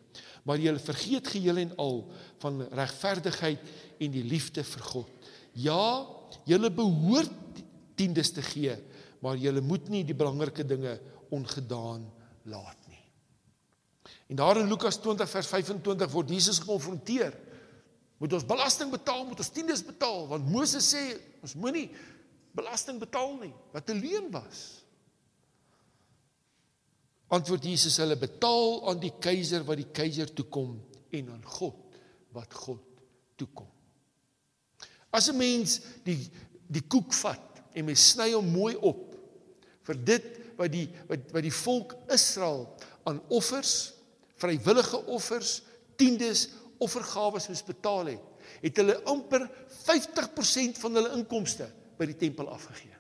[0.44, 3.60] Maar julle vergeet geheel en al van regverdigheid
[4.00, 5.10] en die liefde vir God.
[5.54, 6.06] Ja,
[6.46, 7.32] julle behoort
[7.96, 8.76] tiendes te gee,
[9.20, 12.12] maar julle moet nie die belangrike dinge ongedaan
[12.44, 13.02] laat nie.
[14.28, 17.34] En daar in Lukas 20 vers 25 word Jesus gekonfronteer.
[18.18, 21.04] Moet ons belasting betaal, moet ons tiendes betaal, want Moses sê
[21.44, 21.90] ons moenie
[22.56, 24.86] belasting betaal nie, wat 'n leuen was.
[27.28, 30.78] Antwoord Jesus hulle betaal aan die keiser wat die keiser toekom
[31.12, 31.98] en aan God
[32.36, 32.84] wat God
[33.36, 33.68] toekom.
[35.12, 36.30] As 'n mens die
[36.68, 39.16] die koek vat en mens sny hom mooi op
[39.84, 40.26] vir dit
[40.58, 43.94] wat die wat wat die volk Israel aan offers,
[44.38, 45.62] vrywillige offers,
[45.96, 46.50] tiendes,
[46.84, 49.48] offergawes moes betaal het, het hulle amper
[49.86, 51.68] 50% van hulle inkomste
[52.00, 52.94] by die tempel afgegee.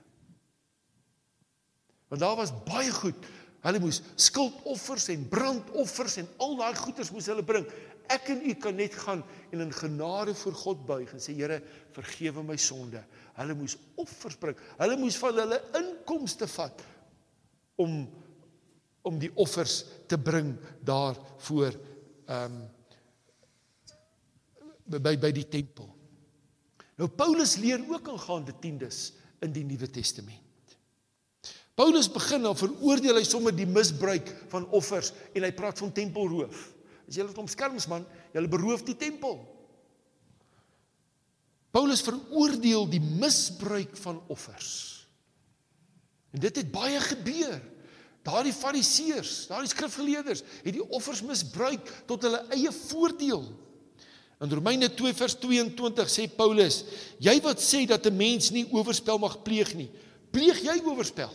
[2.11, 3.27] Want daar was baie goed.
[3.65, 7.65] Hulle moes skuldoffers en brandoffers en al daai goederes moes hulle bring.
[8.13, 11.57] Ek en u kan net gaan en in genade voor God buig en sê Here,
[11.95, 13.01] vergewe my sonde.
[13.39, 14.59] Hulle moes offers bring.
[14.77, 16.85] Hulle moes van hulle inkomste vat
[17.81, 18.05] om
[19.05, 21.75] om die offers te bring daar voor
[22.25, 22.63] ehm um,
[24.85, 25.89] by by die tempel.
[26.95, 30.41] Nou Paulus leer ook aangaande tiendes in die Nuwe Testament.
[31.75, 36.61] Paulus begin dan veroordeel hy sommer die misbruik van offers en hy praat van tempelroof.
[37.05, 39.41] As jy dit omskerms man, jy beroof die tempel.
[41.75, 44.71] Paulus veroordeel die misbruik van offers.
[46.31, 47.59] En dit het baie gebeur.
[48.25, 53.43] Daardie fariseërs, daardie skrifgeleerders het die offers misbruik tot hulle eie voordeel.
[54.43, 56.83] In Romeine 2 vers 22 sê Paulus:
[57.19, 59.89] "Jy wat sê dat 'n mens nie oorspel mag pleeg nie,
[60.31, 61.31] pleeg jy oorspel?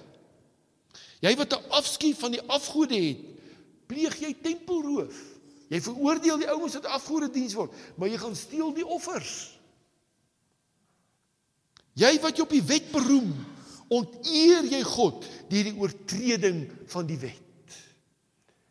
[1.21, 3.19] Jy wat 'n afskuw van die afgode het,
[3.87, 5.17] pleeg jy tempelroof?
[5.71, 9.59] Jy veroordeel die ouens wat afgode diens word, maar jy gaan steel die offers.
[11.95, 13.31] Jy wat jy op die wet beroem,
[13.89, 17.79] onteer jy God deur die oortreding van die wet.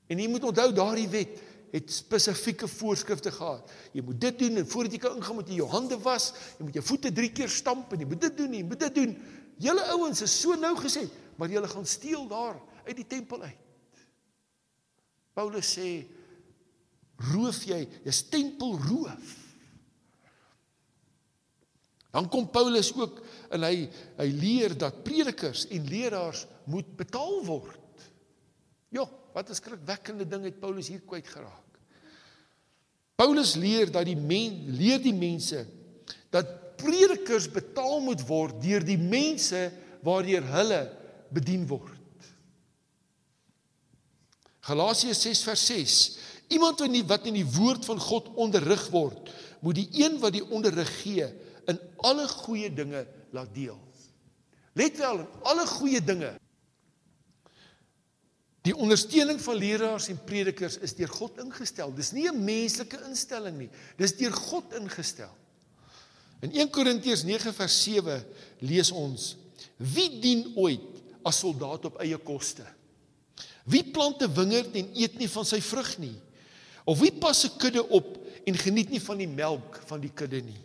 [0.10, 3.71] En jy moet onthou daardie wet het spesifieke voorskrifte gehad.
[3.93, 6.67] Jy moet dit doen en voordat jy kan ingaan moet jy jou hande was, jy
[6.67, 9.17] moet jou voete 3 keer stamp en jy moet dit doen, jy moet dit doen.
[9.60, 11.05] Julle ouens is so nou gesê,
[11.38, 13.67] maar julle gaan steel daar uit die tempel uit.
[15.38, 15.89] Paulus sê
[17.32, 19.36] roof jy, jy's tempelroof.
[22.10, 23.19] Dan kom Paulus ook
[23.53, 23.86] en hy
[24.17, 27.77] hy leer dat predikers en leraars moet betaal word.
[28.89, 31.67] Ja, Wat 'n skrikwekkende ding het Paulus hier kwyt geraak.
[33.15, 35.65] Paulus leer dat die men leer die mense
[36.30, 39.71] dat predikers betaal moet word deur die mense
[40.02, 40.82] waardeur hulle
[41.30, 41.99] bedien word.
[44.60, 46.17] Galasiërs 6 vers 6.
[46.47, 50.34] Iemand wat nie wat in die woord van God onderrig word, moet die een wat
[50.34, 51.28] die onderrig gee
[51.67, 53.80] in alle goeie dinge laat deel.
[54.73, 56.39] Let wel, in alle goeie dinge
[58.67, 61.93] Die ondersteuning van leraars en predikers is deur God ingestel.
[61.95, 63.69] Dis nie 'n menslike instelling nie.
[63.98, 65.32] Dis deur God ingestel.
[66.41, 68.26] In 1 Korintiërs 9 vers 7
[68.60, 69.36] lees ons:
[69.78, 72.65] Wie dien ooit as soldaat op eie koste?
[73.63, 76.15] Wie plant 'n wingerd en eet nie van sy vrug nie?
[76.86, 80.41] Of wie pas 'n kudde op en geniet nie van die melk van die kudde
[80.41, 80.63] nie?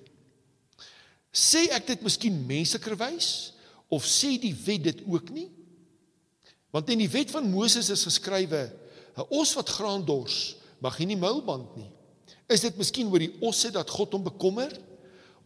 [1.32, 3.52] Sê ek dit miskien menslikerwys
[3.88, 5.50] of sê die wet dit ook nie?
[6.74, 8.72] Want in die wet van Moses is geskrywe:
[9.14, 11.90] 'n os wat graan dors, mag nie muilband nie.
[12.50, 14.74] Is dit miskien oor die osse dat God hom bekommer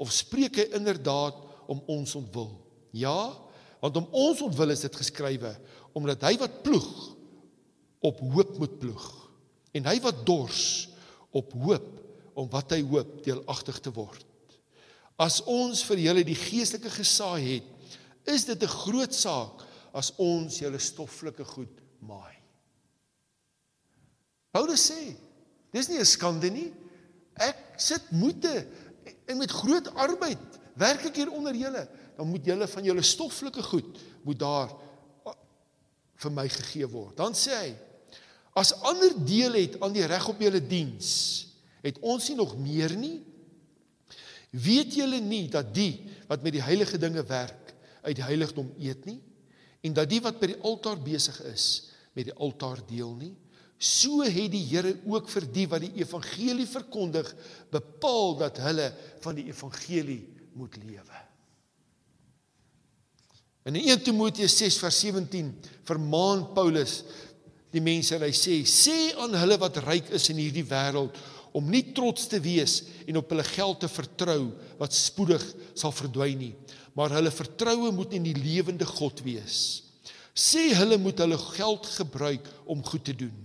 [0.01, 1.37] of spreek hy inderdaad
[1.69, 2.57] om ons ontwil?
[2.97, 3.37] Ja,
[3.81, 5.53] want om ons ontwil is dit geskrywe
[5.93, 6.89] omdat hy wat ploeg
[8.01, 9.07] op hoop moet ploeg
[9.77, 10.89] en hy wat dors
[11.35, 11.89] op hoop
[12.39, 14.25] om wat hy hoop deelagtig te word.
[15.19, 17.67] As ons vir julle die geestelike gesaai het,
[18.27, 19.68] is dit 'n groot saak
[19.99, 22.37] as ons julle stoffelike goed maai.
[24.55, 25.17] Paulus sê,
[25.75, 26.73] dis nie 'n skande nie.
[27.35, 28.67] Ek sit moeite
[29.27, 30.39] en met groot arbeid
[30.79, 34.71] werk ek hier onder julle, dan moet julle van julle stoffelike goed moet daar
[36.19, 37.17] vir my gegee word.
[37.17, 37.77] Dan sê hy,
[38.55, 41.47] as ander deel het aan die reg op julle diens,
[41.83, 43.23] het ons nie nog meer nie?
[44.51, 49.05] Weet julle nie dat die wat met die heilige dinge werk uit die heiligdom eet
[49.07, 49.21] nie?
[49.87, 51.69] En dat die wat by die altaar besig is
[52.17, 53.35] met die altaar deel nie
[53.79, 57.31] so het die Here ook vir die wat die evangelie verkondig
[57.71, 58.91] bepaal dat hulle
[59.23, 60.25] van die evangelie
[60.59, 61.25] moet lewe.
[63.69, 65.53] In 1 Timoteus 6 vers 17
[65.87, 67.03] vermaan Paulus
[67.71, 71.15] die mense en hy sê sê aan hulle wat ryk is in hierdie wêreld
[71.57, 74.41] om nie trots te wees en op hulle geld te vertrou
[74.81, 75.45] wat spoedig
[75.77, 76.55] sal verdwyn nie
[76.99, 79.61] maar hulle vertroue moet in die lewende God wees
[80.39, 83.37] sê hulle moet hulle geld gebruik om goed te doen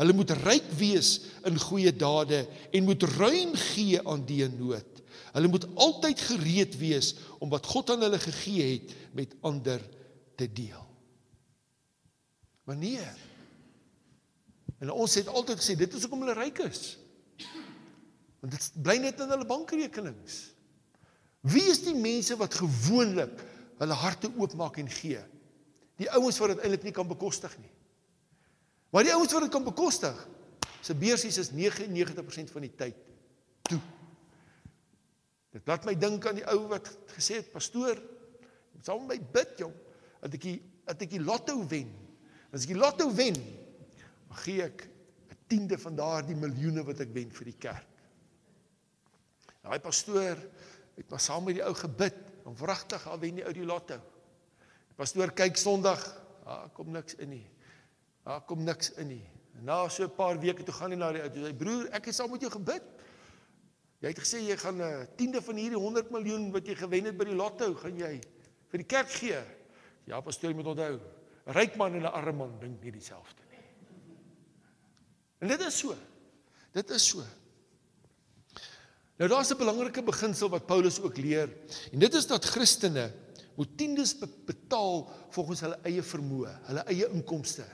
[0.00, 1.16] hulle moet ryk wees
[1.48, 4.94] in goeie dade en moet ruim gee aan die in nood
[5.34, 9.82] Hulle moet altyd gereed wees om wat God aan hulle gegee het met ander
[10.38, 10.82] te deel.
[12.64, 13.06] Maar nee.
[14.78, 16.84] En ons het altyd gesê dit is hoekom hulle ryk is.
[18.38, 20.38] Want dit bly net in hulle bankrekenings.
[21.44, 23.42] Wie is die mense wat gewoonlik
[23.80, 25.20] hulle harte oopmaak en gee?
[26.00, 27.72] Die ouens wat dit eintlik nie kan bekostig nie.
[28.94, 30.16] Maar die ouens wat dit kan bekostig,
[30.84, 32.96] se beursies is 99% van die tyd
[33.68, 33.80] toe.
[35.54, 38.00] Dit laat my dink aan die ou wat gesê het, pastoor,
[38.84, 39.74] saam met my bid, jong,
[40.22, 41.88] dat ek die dat ek die lotto wen.
[42.52, 43.38] As ek die lotto wen,
[44.28, 44.84] dan gee ek
[45.32, 47.88] 'n tiende van daardie miljoene wat ek wen vir die kerk.
[49.64, 50.36] Daai pastoor
[50.96, 53.96] het maar saam met die ou gebid, om wragtig al wen die ou die lotto.
[54.88, 56.02] Die pastoor kyk Sondag,
[56.44, 57.46] daar kom niks in nie.
[58.24, 59.24] Daar kom niks in nie.
[59.64, 62.14] Na so 'n paar weke toe gaan hy na die ou, hy broer, ek het
[62.14, 62.82] saam met jou gebid.
[64.00, 67.04] Jy het gesê jy gaan 'n uh, tiende van hierdie 100 miljoen wat jy gewen
[67.04, 68.20] het by die lotto, gaan jy
[68.68, 69.40] vir die kerk gee.
[70.04, 71.00] Ja, pastoor, jy moet onthou,
[71.46, 73.64] 'n ryk man en 'n arme man dink nie dieselfde nie.
[75.38, 75.94] En dit is so.
[76.72, 77.22] Dit is so.
[79.16, 81.48] Nou daar's 'n belangrike beginsel wat Paulus ook leer.
[81.92, 83.12] En dit is dat Christene
[83.54, 87.64] moet tiendes betaal volgens hulle eie vermoë, hulle eie inkomste.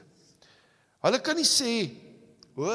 [1.01, 1.97] Hulle kan nie sê,
[2.57, 2.69] "O,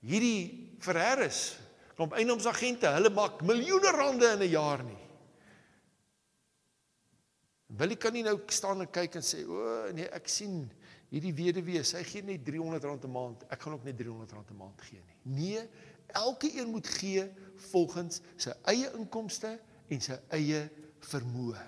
[0.00, 1.56] hierdie Ferreris
[2.00, 4.98] klomp eiendomsagente, hulle maak miljoene rande in 'n jaar nie.
[7.66, 10.70] Wil ek kan nie nou staan en kyk en sê, "O nee, ek sien
[11.10, 13.44] hierdie weduwee, sy gee net R300 'n maand.
[13.50, 15.68] Ek gaan ook net R300 'n maand gee nie." Nee,
[16.06, 17.30] elke een moet gee
[17.70, 19.52] volgens sy eie inkomste
[19.90, 20.64] en sy eie
[21.10, 21.62] vermoë.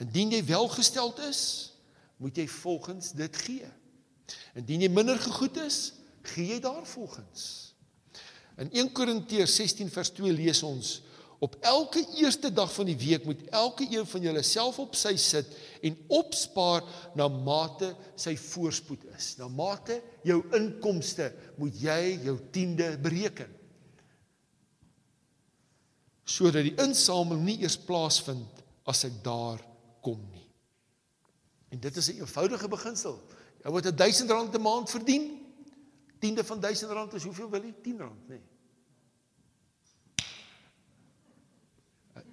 [0.00, 1.42] Indien jy welgesteld is,
[2.20, 3.68] moet jy volgens dit gee.
[4.56, 5.80] Indien jy minder gegoed is,
[6.32, 7.44] gee jy daarvolgens.
[8.60, 10.98] In 1 Korintiërs 16 vers 2 lees ons:
[11.40, 15.14] Op elke eerste dag van die week moet elke een van julle self op sy
[15.16, 15.48] sit
[15.80, 16.84] en opspaar
[17.16, 19.32] na mate sy voorspoed is.
[19.40, 23.48] Na mate jou inkomste moet jy jou tiende bereken.
[26.30, 29.58] Sodat die insameling nie eers plaasvind as ek daar
[30.04, 30.46] kom nie.
[31.70, 33.18] En dit is 'n eenvoudige beginsel.
[33.64, 35.40] Jy moet 1000 rand 'n maand verdien.
[36.18, 37.74] Tiende van 1000 rand is hoeveel wil jy?
[37.82, 38.40] 10 rand, nê?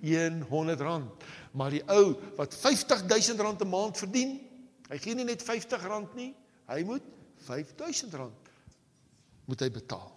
[0.01, 0.41] Nee.
[0.49, 1.23] 100 rand.
[1.51, 4.39] Maar die ou wat 50000 rand 'n maand verdien,
[4.89, 7.01] hy gee nie net 50 rand nie, hy moet
[7.35, 8.49] 5000 rand
[9.45, 10.16] moet hy betaal.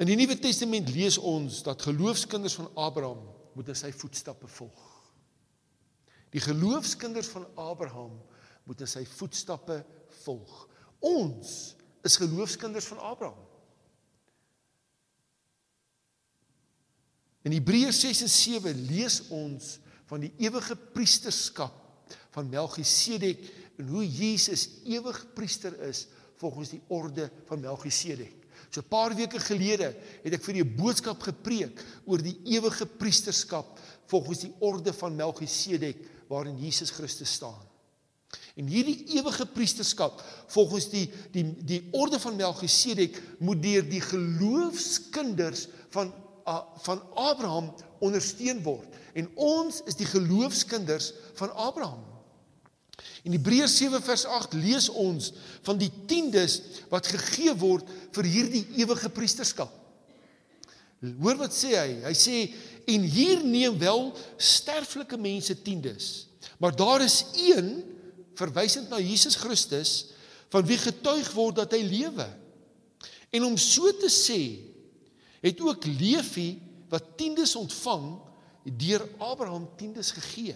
[0.00, 3.20] In die Nuwe Testament lees ons dat geloofskinders van Abraham
[3.52, 4.88] moet in sy voetstappe volg.
[6.32, 8.14] Die geloofskinders van Abraham
[8.64, 9.82] moet in sy voetstappe
[10.22, 10.52] volg.
[11.04, 11.74] Ons
[12.06, 13.48] is geloofskinders van Abraham.
[17.42, 19.76] In Hebreërs 6 en 7 lees ons
[20.10, 23.42] van die ewige priesterskap van Melchisedek
[23.80, 26.06] en hoe Jesus ewig priester is
[26.40, 28.41] volgens die orde van Melchisedek.
[28.72, 29.92] So 'n paar weke gelede
[30.24, 35.16] het ek vir julle 'n boodskap gepreek oor die ewige priesterskap volgens die orde van
[35.16, 37.68] Melchisedek waarin Jesus Christus staan.
[38.56, 45.68] En hierdie ewige priesterskap volgens die die die orde van Melchisedek moet deur die geloofskinders
[45.90, 46.14] van
[46.82, 52.11] van Abraham ondersteun word en ons is die geloofskinders van Abraham.
[53.22, 55.30] In Hebreërs 7 vers 8 lees ons
[55.66, 56.58] van die tiendes
[56.90, 59.70] wat gegee word vir hierdie ewige priesterskap.
[61.02, 61.90] Hoor wat sê hy?
[62.06, 62.36] Hy sê
[62.92, 66.28] en hier neem wel sterflike mense tiendes,
[66.62, 67.80] maar daar is een
[68.38, 70.12] verwysend na Jesus Christus
[70.52, 72.26] van wie getuig word dat hy lewe.
[73.32, 74.40] En om so te sê,
[75.42, 76.60] het ook Levi
[76.92, 78.12] wat tiendes ontvang
[78.78, 80.54] deur Abraham tiendes gegee.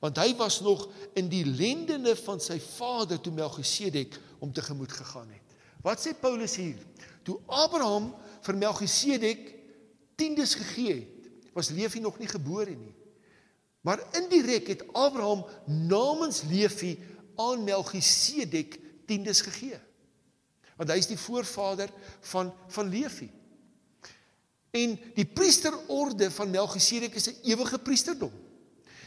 [0.00, 4.92] Want hy was nog in die lendene van sy vader toe Melchisedek om te gemoed
[4.92, 5.56] gegaan het.
[5.84, 6.80] Wat sê Paulus hier?
[7.24, 8.10] Toe Abraham
[8.44, 9.54] vir Melchisedek
[10.16, 12.94] tiendes gegee het, was Levi nog nie gebore nie.
[13.84, 16.98] Maar indirek het Abraham namens Levi
[17.36, 19.78] aan Melchisedek tiendes gegee.
[20.76, 21.92] Want hy is die voorvader
[22.32, 23.28] van van Levi.
[24.74, 28.32] En die priesterorde van Melchisedek is 'n ewige priesterdom.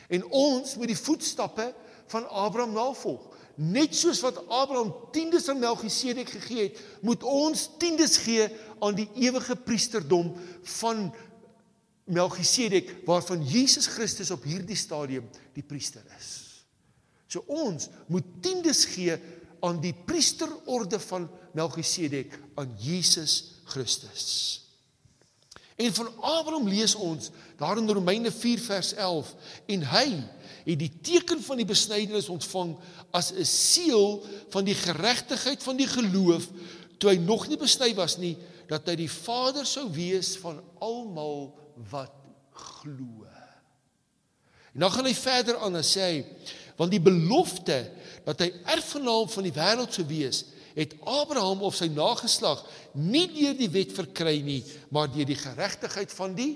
[0.07, 1.71] En ons moet die voetstappe
[2.07, 3.25] van Abraham navolg.
[3.57, 8.45] Net soos wat Abraham tiendes aan Melchisedek gegee het, moet ons tiendes gee
[8.79, 10.35] aan die ewige priesterdom
[10.77, 11.07] van
[12.07, 15.25] Melchisedek waarvan Jesus Christus op hierdie stadium
[15.57, 16.29] die priester is.
[17.27, 19.17] So ons moet tiendes gee
[19.65, 21.27] aan die priesterorde van
[21.57, 24.66] Melchisedek aan Jesus Christus.
[25.77, 29.33] En van Abraham lees ons daar in Romeine 4 vers 11
[29.65, 30.07] en hy
[30.65, 32.73] het die teken van die besnydenis ontvang
[33.13, 36.49] as 'n seël van die geregtigheid van die geloof
[36.97, 41.53] toe hy nog nie besny was nie dat hy die vader sou wees van almal
[41.91, 42.13] wat
[42.51, 43.27] glo.
[44.73, 46.25] En dan gaan hy verder aan en sê
[46.77, 47.91] want die belofte
[48.25, 50.43] dat hy erfgenaam van die wêreld sou wees
[50.77, 52.61] het Abraham of sy nageslag
[52.93, 54.61] nie deur die wet verkry nie,
[54.93, 56.51] maar deur die geregtigheid van die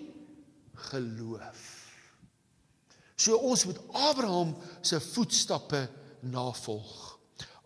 [0.92, 1.64] geloof.
[3.18, 4.54] So ons moet Abraham
[4.86, 5.88] se voetstappe
[6.22, 7.10] navolg.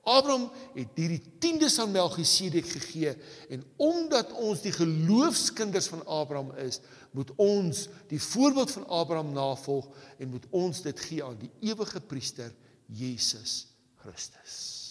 [0.06, 3.16] Abraham het hierdie tiendes aan Melchisedek gegee
[3.50, 6.80] en omdat ons die geloofskinders van Abraham is,
[7.16, 9.90] moet ons die voorbeeld van Abraham navolg
[10.20, 12.54] en moet ons dit gee aan die ewige priester
[12.86, 13.66] Jesus
[14.04, 14.85] Christus.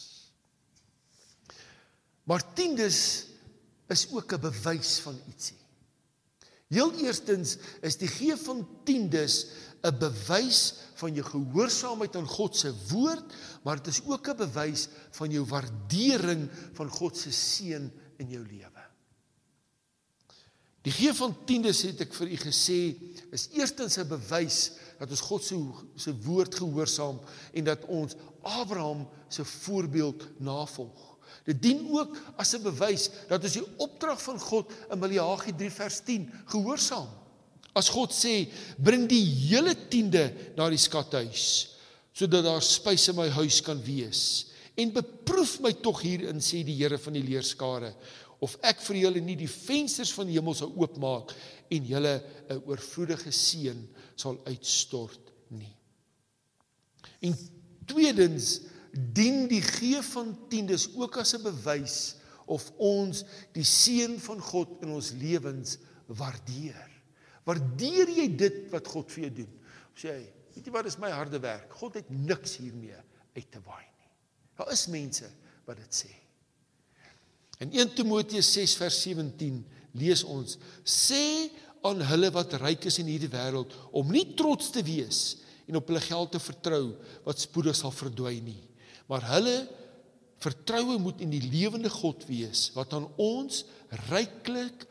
[2.25, 3.27] Maar tiendes
[3.89, 5.61] is ook 'n bewys van ietsie.
[6.68, 9.47] Heel eerstens is die gee van tiendes
[9.85, 14.89] 'n bewys van jou gehoorsaamheid aan God se woord, maar dit is ook 'n bewys
[15.11, 18.83] van jou waardering van God se seën in jou lewe.
[20.83, 22.81] Die gee van tiendes het ek vir u gesê
[23.33, 25.57] is eerstens 'n bewys dat ons God se
[25.97, 27.20] se woord gehoorsaam
[27.53, 31.13] en dat ons Abraham se voorbeeld navolg.
[31.45, 35.70] Dit dien ook as 'n bewys dat ons die opdrag van God in Maleagi 3
[35.70, 37.09] vers 10 gehoorsaam.
[37.74, 41.70] As God sê, bring die hele tiende na die skathuis
[42.14, 44.53] sodat daar spys in my huis kan wees.
[44.78, 47.92] En beproef my tog hierin sê die Here van die leerskare
[48.45, 51.34] of ek vir julle nie die vensters van die hemel sal oopmaak
[51.72, 55.74] en julle 'n oorvloedige seën sal uitstort nie.
[57.20, 57.34] En
[57.86, 58.61] tweedens
[58.95, 62.16] dien die gee van tiendes ook as 'n bewys
[62.47, 66.90] of ons die seën van God in ons lewens waardeer.
[67.45, 69.53] Waardeer jy dit wat God vir jou doen?
[69.97, 71.72] Sê hy, weet jy wat is my harde werk?
[71.72, 72.97] God het niks hiermee
[73.34, 74.11] uit te waai nie.
[74.57, 75.30] Daar is mense
[75.66, 76.12] wat dit sê.
[77.59, 81.51] In 1 Timoteus 6 vers 17 lees ons: Sê
[81.82, 85.38] aan hulle wat ryk is in hierdie wêreld om nie trots te wees
[85.68, 88.62] en op hulle geld te vertrou wat spoedig sal verdwyn nie
[89.11, 89.57] maar hulle
[90.44, 93.64] vertroue moet in die lewende God wees wat aan ons
[94.09, 94.86] ryklik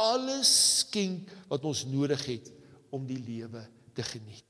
[0.00, 0.50] alles
[0.82, 2.50] skenk wat ons nodig het
[2.94, 3.62] om die lewe
[3.94, 4.46] te geniet.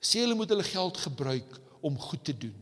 [0.00, 2.56] Sê hulle moet hulle geld gebruik om goed te doen.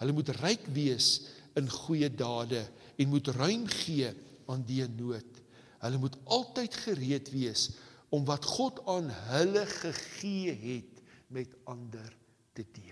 [0.00, 1.10] Hulle moet ryk wees
[1.58, 2.62] in goeie dade
[2.96, 4.10] en moet ruim gee
[4.50, 5.38] aan die nood.
[5.80, 7.70] Hulle moet altyd gereed wees
[8.10, 12.10] om wat God aan hulle gegee het met ander
[12.52, 12.89] te deel.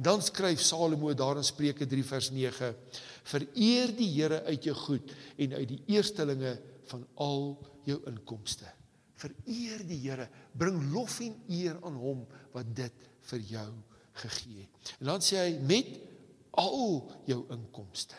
[0.00, 2.76] En dan skryf Salomo daar in Spreuke 3 vers 9:
[3.22, 6.54] Vereer die Here uit jou goed en uit die eerstelinge
[6.88, 7.42] van al
[7.84, 8.64] jou inkomste.
[9.20, 10.24] Vereer die Here,
[10.56, 12.22] bring lof en eer aan hom
[12.54, 13.66] wat dit vir jou
[14.22, 14.94] gegee het.
[15.02, 15.90] En dan sê hy met
[16.64, 18.16] al jou inkomste.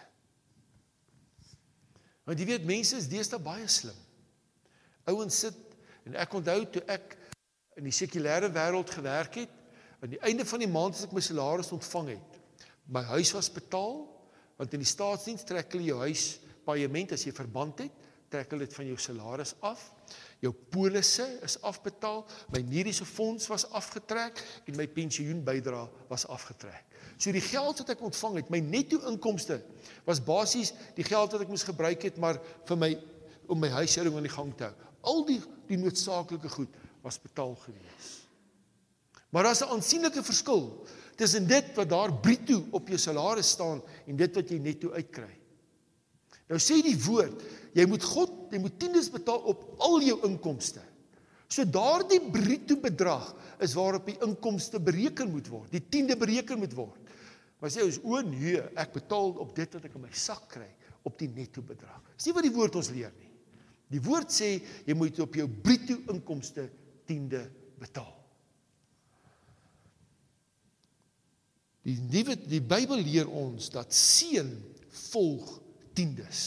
[2.29, 3.97] Want jy weet mense is deesdae baie slim.
[5.09, 5.57] Ouens sit
[6.05, 7.17] en ek onthou toe ek
[7.81, 9.57] in die sekulêre wêreld gewerk het,
[10.01, 12.39] aan die einde van die maand as ek my salaris ontvang het,
[12.91, 14.01] my huis was betaal,
[14.57, 16.25] want in die staatsdiens trek hulle jou huis
[16.65, 19.81] paaiement as jy verband het, trek hulle dit van jou salaris af.
[20.41, 22.23] Jou polisse is afbetaal,
[22.53, 24.39] my mediese fonds was afgetrek
[24.69, 26.87] en my pensioenbydrae was afgetrek.
[27.21, 29.59] So die geld wat ek ontvang het, my netto inkomste
[30.07, 32.39] was basies die geld wat ek moes gebruik het maar
[32.69, 32.91] vir my
[33.51, 34.89] om my huishouding aan die gang te hou.
[35.11, 38.20] Al die die noodsaaklike goed was betaal gewees.
[39.31, 44.15] Maar daar's 'n aansienlike verskil tussen dit wat daar bruto op jou salaris staan en
[44.15, 45.39] dit wat jy netto uitkry.
[46.51, 50.81] Nou sê die woord, jy moet God, jy moet tiendes betaal op al jou inkomste.
[51.51, 56.73] So daardie bruto bedrag is waarop die inkomste bereken moet word, die tiende bereken moet
[56.73, 56.99] word.
[57.59, 60.69] Maar sê ons o nee, ek betaal op dit wat ek in my sak kry,
[61.07, 61.99] op die netto bedrag.
[62.15, 63.29] Dis nie wat die woord ons leer nie.
[63.91, 64.55] Die woord sê
[64.87, 66.69] jy moet op jou bruto inkomste
[67.07, 67.45] tiende
[67.79, 68.20] betaal.
[71.87, 74.49] Die nuwe die Bybel leer ons dat seën
[75.09, 75.57] volg
[75.97, 76.43] tiendes.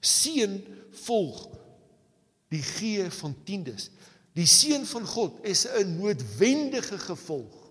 [0.00, 0.58] Seën
[1.04, 1.46] volg
[2.50, 3.90] die gee van tiendes.
[4.34, 7.70] Die seën van God is 'n noodwendige gevolg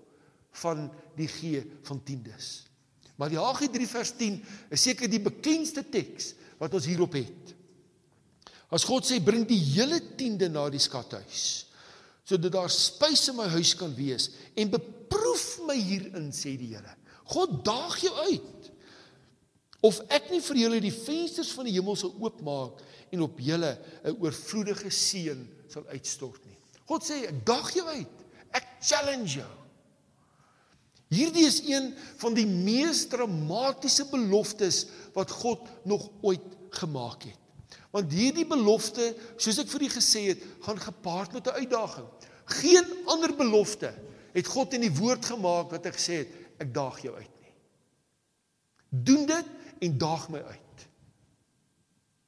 [0.52, 2.66] van die gee van tiendes.
[3.18, 7.56] Haggai 3 vers 10 is seker die bekendste teks wat ons hierop het.
[8.72, 11.66] As God sê bring die hele tiende na die skathuis
[12.30, 16.94] sodat daar spys in my huis kan wees en beproef my hierin sê die Here.
[17.30, 18.70] God daag jou uit.
[19.86, 22.82] Of ek nie vir julle die vensters van die hemel sal oopmaak
[23.16, 26.58] en op julle 'n oorvloedige seën sal uitstort nie.
[26.86, 28.16] God sê ek daag jou uit.
[28.52, 29.54] Ek challenge jou.
[31.10, 37.40] Hierdie is een van die mees dramatiese beloftes wat God nog ooit gemaak het.
[37.96, 42.08] Want hierdie belofte, soos ek vir u gesê het, gaan gepaard met 'n uitdaging.
[42.46, 43.94] Geen ander belofte
[44.34, 47.54] het God in die woord gemaak wat ek gesê het, ek daag jou uit nie.
[48.90, 49.46] Doen dit
[49.80, 50.88] en daag my uit.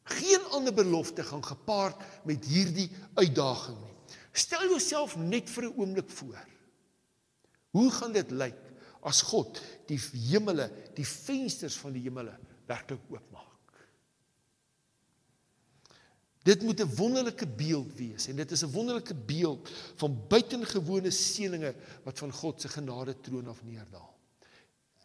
[0.04, 1.96] Geen ander belofte gaan gepaard
[2.26, 4.18] met hierdie uitdaging nie.
[4.32, 6.48] Stel jouself net vir 'n oomblik voor.
[7.72, 8.60] Hoe gaan dit lyk
[9.02, 12.38] as God die hemele, die vensters van die hemele
[12.68, 13.51] werklik oopmaak?
[16.44, 21.76] Dit moet 'n wonderlike beeld wees en dit is 'n wonderlike beeld van buitengewone seëninge
[22.04, 24.10] wat van God se genade troon af neerdal.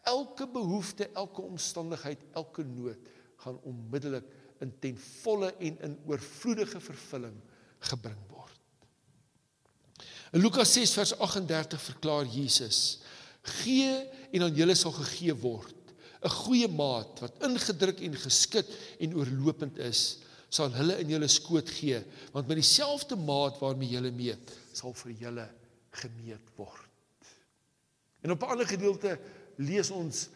[0.01, 2.97] Elke behoefte, elke omstandigheid, elke nood
[3.35, 4.25] gaan onmiddellik
[4.59, 7.35] in ten volle en in oorvloedige vervulling
[7.79, 8.59] gebring word.
[10.31, 12.99] In Lukas 6 vers 38 verklaar Jesus:
[13.41, 15.75] "Gee en aan julle sal gegee word,
[16.21, 18.65] 'n goeie maat wat ingedruk en geskit
[18.99, 20.19] en oorlopend is."
[20.49, 21.99] Sal hulle in julle skoot gee
[22.33, 25.47] want met dieselfde maat waarmee julle meet sal vir julle
[25.97, 26.85] gemeet word.
[28.21, 29.19] En op 'n ander gedeelte
[29.57, 30.29] lees ons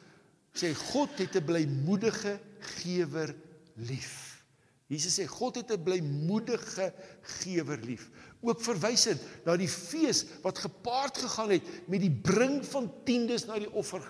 [0.53, 2.39] sê God het 'n blymoedige
[2.81, 3.35] gewer
[3.75, 4.43] lief.
[4.87, 8.09] Jesus sê God het 'n blymoedige gewer lief.
[8.41, 13.59] Ook verwysend na die fees wat gepaard gegaan het met die bring van tiendes na
[13.59, 14.03] die offer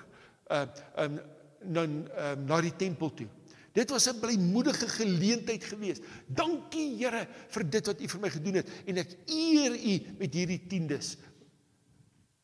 [0.50, 0.66] uh
[0.98, 1.20] um
[1.64, 3.28] na uh, na die tempel toe.
[3.72, 6.04] Dit was 'n blymoedige geleentheid geweest.
[6.28, 10.34] Dankie Here vir dit wat U vir my gedoen het en ek eer U met
[10.34, 11.18] hierdie tiendes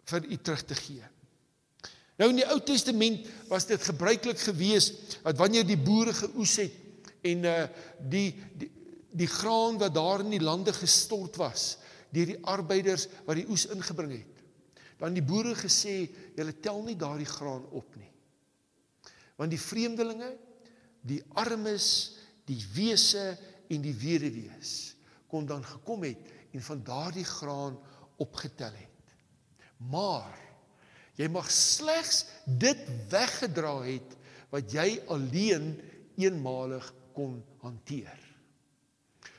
[0.05, 1.03] vir U terug te gee.
[2.17, 6.73] Nou in die Ou Testament was dit gebruiklik geweest dat wanneer die boere geoes het
[7.21, 7.67] en uh
[8.09, 8.71] die die
[9.17, 11.77] die graan wat daar in die lande gestort was
[12.13, 14.43] deur die arbeiders wat die oes ingebring het.
[14.97, 18.09] Dan die boere gesê, julle tel nie daardie graan op nie.
[19.37, 20.31] Want die vreemdelinge
[21.01, 22.17] die armes,
[22.47, 23.37] die wese
[23.69, 24.95] en die weduwees
[25.27, 27.75] kon dan gekom het en van daardie graan
[28.23, 29.15] opgetel het.
[29.91, 30.37] Maar
[31.19, 32.79] jy mag slegs dit
[33.11, 34.15] weggedra het
[34.53, 35.73] wat jy alleen
[36.17, 38.15] eenmalig kon hanteer.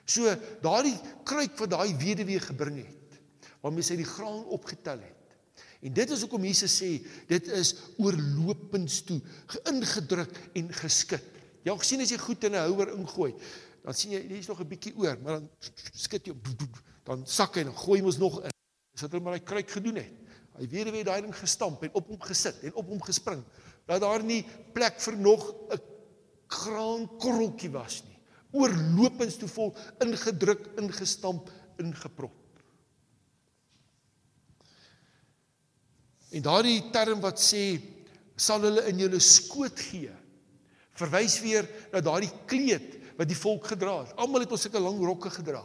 [0.09, 0.31] So
[0.65, 0.97] daardie
[1.29, 3.19] kruik wat daai weduwee gebring het,
[3.63, 5.15] waarmee sy die graan opgetel het.
[5.85, 6.91] En dit is hoekom Jesus sê
[7.31, 9.21] dit is oorlopends toe,
[9.55, 11.38] geïngedruk en geskit.
[11.69, 13.35] Jy al gesien as jy goed in 'n houer ingooi,
[13.85, 15.51] dan sien jy hier's nog 'n bietjie oor, maar dan
[15.93, 16.35] skit jy
[17.05, 18.53] dan sak hy en gooi mos nog in.
[18.93, 20.13] Dis wat hulle maar hy kruik gedoen het.
[20.59, 23.45] Hy weer weer daai ding gestamp en op hom gesit en op hom gespring.
[23.87, 25.81] Dat daar nie plek vir nog 'n
[26.47, 28.19] kraankorreltjie was nie.
[28.53, 32.33] Oorlopends toe vol ingedruk, ingestamp, ingeprop.
[36.33, 37.81] En daardie term wat sê
[38.37, 40.13] sal hulle in julle skoot gee
[40.99, 44.15] verwys weer na daardie kleed wat die volk gedra het.
[44.19, 45.65] Almal het ons sulke lang rokke gedra.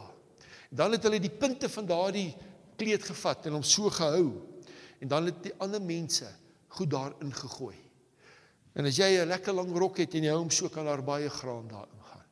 [0.74, 2.30] Dan het hulle die punte van daardie
[2.78, 4.42] kleed gevat en hom so gehou.
[5.02, 6.28] En dan het die ander mense
[6.74, 7.76] goed daarin gegooi.
[8.74, 11.02] En as jy 'n lekker lang rok het en jy hou hom so kan daar
[11.02, 12.26] baie graan daarin gaan.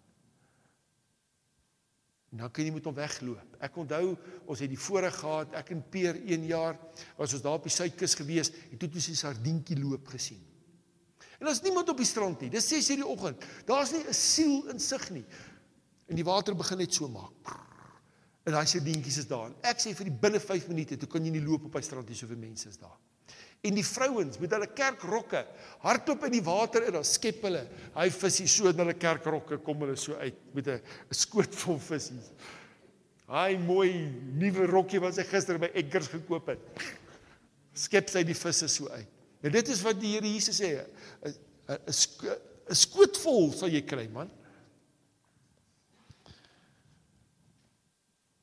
[2.32, 3.56] En dan kan jy met hom wegloop.
[3.60, 6.78] Ek onthou ons het die voorreg gehad, ek en Peer 1 jaar
[7.16, 10.51] was ons daar op die suidkus gewees en toe het ons die sardientjie loop gesien.
[11.42, 12.48] En daar's niemand op die strand nie.
[12.50, 13.44] Dis 6:00 die oggend.
[13.66, 15.24] Daar's nie 'n siel in sig nie.
[16.06, 17.58] En die water begin net so maak.
[18.44, 19.50] En daai sardientjies is daar.
[19.60, 22.08] Ek sê vir die binne 5 minute, toe kan jy nie loop op die strand
[22.08, 22.96] nie, soveel mense is daar.
[23.60, 25.46] En die vrouens met hulle kerkrokke
[25.80, 29.80] hardop in die water en dan skep hulle hy visie so in hulle kerkrokke kom
[29.80, 30.80] hulle so uit met 'n
[31.10, 32.14] skoot vol visse.
[33.28, 36.58] Hy mooi nuwe rokkie wat hy gister by Edgars gekoop het.
[37.74, 39.21] Skep sy die visse so uit.
[39.42, 40.84] En dit is wat die Here Jesus sê,
[41.68, 41.82] 'n
[42.70, 44.30] 'n skoot vol sal jy kry, man.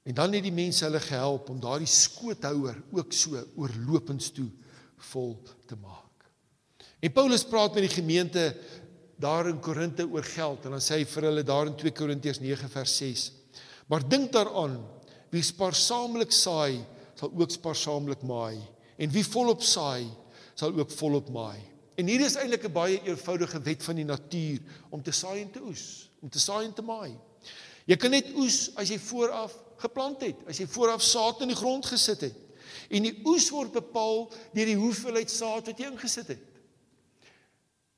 [0.04, 4.50] En dan het die mense hulle gehelp om daardie skoothouer ook so oorlopends toe
[5.12, 5.38] vol
[5.68, 6.26] te maak.
[7.00, 8.58] En Paulus praat met die gemeente
[9.16, 12.40] daar in Korinte oor geld en dan sê hy vir hulle daar in 2 Korintiërs
[12.40, 13.32] 9 vers 6:
[13.88, 16.82] Maar dink daaraan Wie spaarsaamlik saai,
[17.18, 18.58] sal ook spaarsaamlik maai.
[19.00, 20.08] En wie volop saai,
[20.60, 21.60] sal ook volop maai.
[22.00, 25.52] En hier is eintlik 'n baie eenvoudige wet van die natuur om te saai en
[25.52, 27.18] te oes, om te saai en te maai.
[27.86, 31.58] Jy kan net oes as jy vooraf geplant het, as jy vooraf saad in die
[31.58, 32.36] grond gesit het.
[32.90, 36.46] En die oes word bepaal deur die hoeveelheid saad wat jy ingesit het.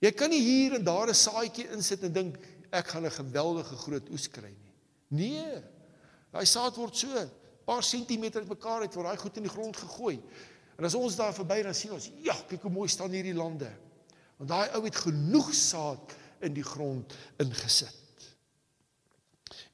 [0.02, 2.38] Jy kan nie hier en daar 'n saadjie insit en dink
[2.72, 4.74] ek gaan 'n geweldige groot oes kry nie.
[5.08, 5.62] Nee.
[6.32, 7.30] Daai saad word so
[7.66, 10.20] paar sentimeter uitmekaar uit word daai goed in die grond gegooi.
[10.82, 13.70] En as ons daar verby dan sien ons, ja, kyk hoe mooi staan hierdie lande.
[14.40, 18.26] Want daai ou het genoeg saad in die grond ingesit.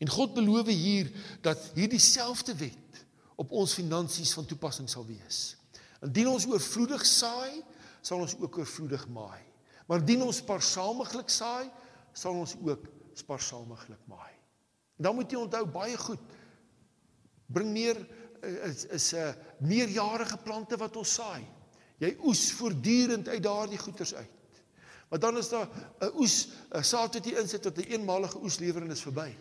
[0.03, 1.07] En God beloof hier
[1.45, 2.99] dat hierdie selfde wet
[3.39, 5.55] op ons finansies van toepassing sal wees.
[6.03, 7.63] Indien ons oorvloedig saai,
[8.03, 9.39] sal ons ook oorvloedig maai.
[9.87, 11.71] Maar indien ons spaarsaamiglik saai,
[12.11, 12.83] sal ons ook
[13.15, 14.35] spaarsaamiglik maai.
[14.99, 16.35] En dan moet jy onthou baie goed.
[17.47, 18.03] Bring meer
[18.41, 21.45] is is 'n uh, meerjarige plante wat ons saai.
[21.97, 24.29] Jy oes voortdurend uit daardie goeters uit.
[25.09, 25.69] Maar dan is daar
[25.99, 29.35] 'n oes, 'n saad wat jy insit tot 'n eenmalige oes lewer en is verby.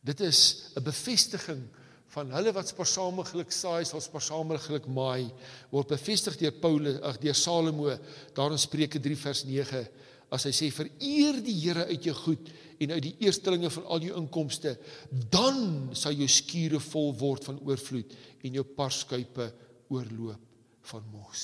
[0.00, 1.68] Dit is 'n bevestiging
[2.16, 5.28] van hulle wat spaarsaamlik saai sal spaarsaamlik maai
[5.70, 7.98] word bevestig deur Paulus ag deur Salomo
[8.34, 9.82] daar in Spreuke 3 vers 9
[10.30, 12.48] as hy sê vereer die Here uit jou goed
[12.78, 14.76] en uit die eerstelinge van al jou inkomste
[15.32, 19.50] dan sal jou skure vol word van oorvloed en jou parskuipe
[19.88, 20.42] oorloop
[20.90, 21.42] van mos.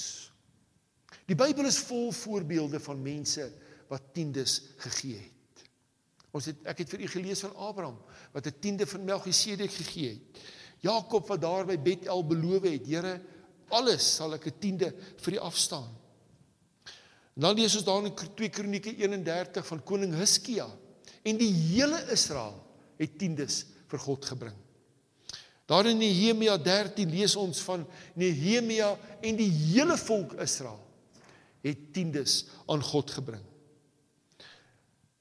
[1.27, 3.47] Die Bybel is vol voorbeelde van mense
[3.91, 5.65] wat tiendes gegee het.
[6.33, 7.99] Ons het ek het vir u gelees van Abraham
[8.33, 10.43] wat 'n tiende van Melchisedek gegee het.
[10.81, 13.21] Jakob wat daar by Bethel beloof het, Here,
[13.71, 15.91] alles sal ek 'n tiende vir U afstaan.
[17.35, 20.69] En dan lees ons daar in 2 Kronieke 31 van koning Hiskia
[21.23, 22.59] en die hele Israel
[22.99, 24.57] het tiendes vir God gebring.
[25.71, 27.85] Daar in Nehemia 13 lees ons van
[28.19, 28.93] Nehemia
[29.23, 30.81] en die hele volk Israel
[31.63, 33.45] het tiendes aan God gebring.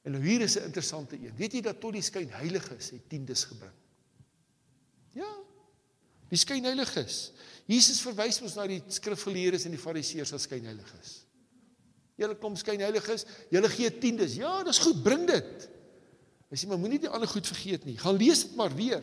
[0.01, 1.35] En nou hier is 'n interessante een.
[1.37, 3.73] Weet jy dat tot die skyn heiliges het tiendes gebring?
[5.13, 5.29] Ja,
[6.29, 7.31] die skynheiliges.
[7.65, 11.25] Jesus verwys ons na die skrifgeleerdes en die fariseërs as skynheiliges.
[12.15, 14.35] Julle kom skynheiliges, julle gee tiendes.
[14.35, 15.69] Ja, dis goed, bring dit.
[16.51, 17.95] Hy sê maar moenie die ander goed vergeet nie.
[17.99, 18.99] Gaan lees dit maar weer.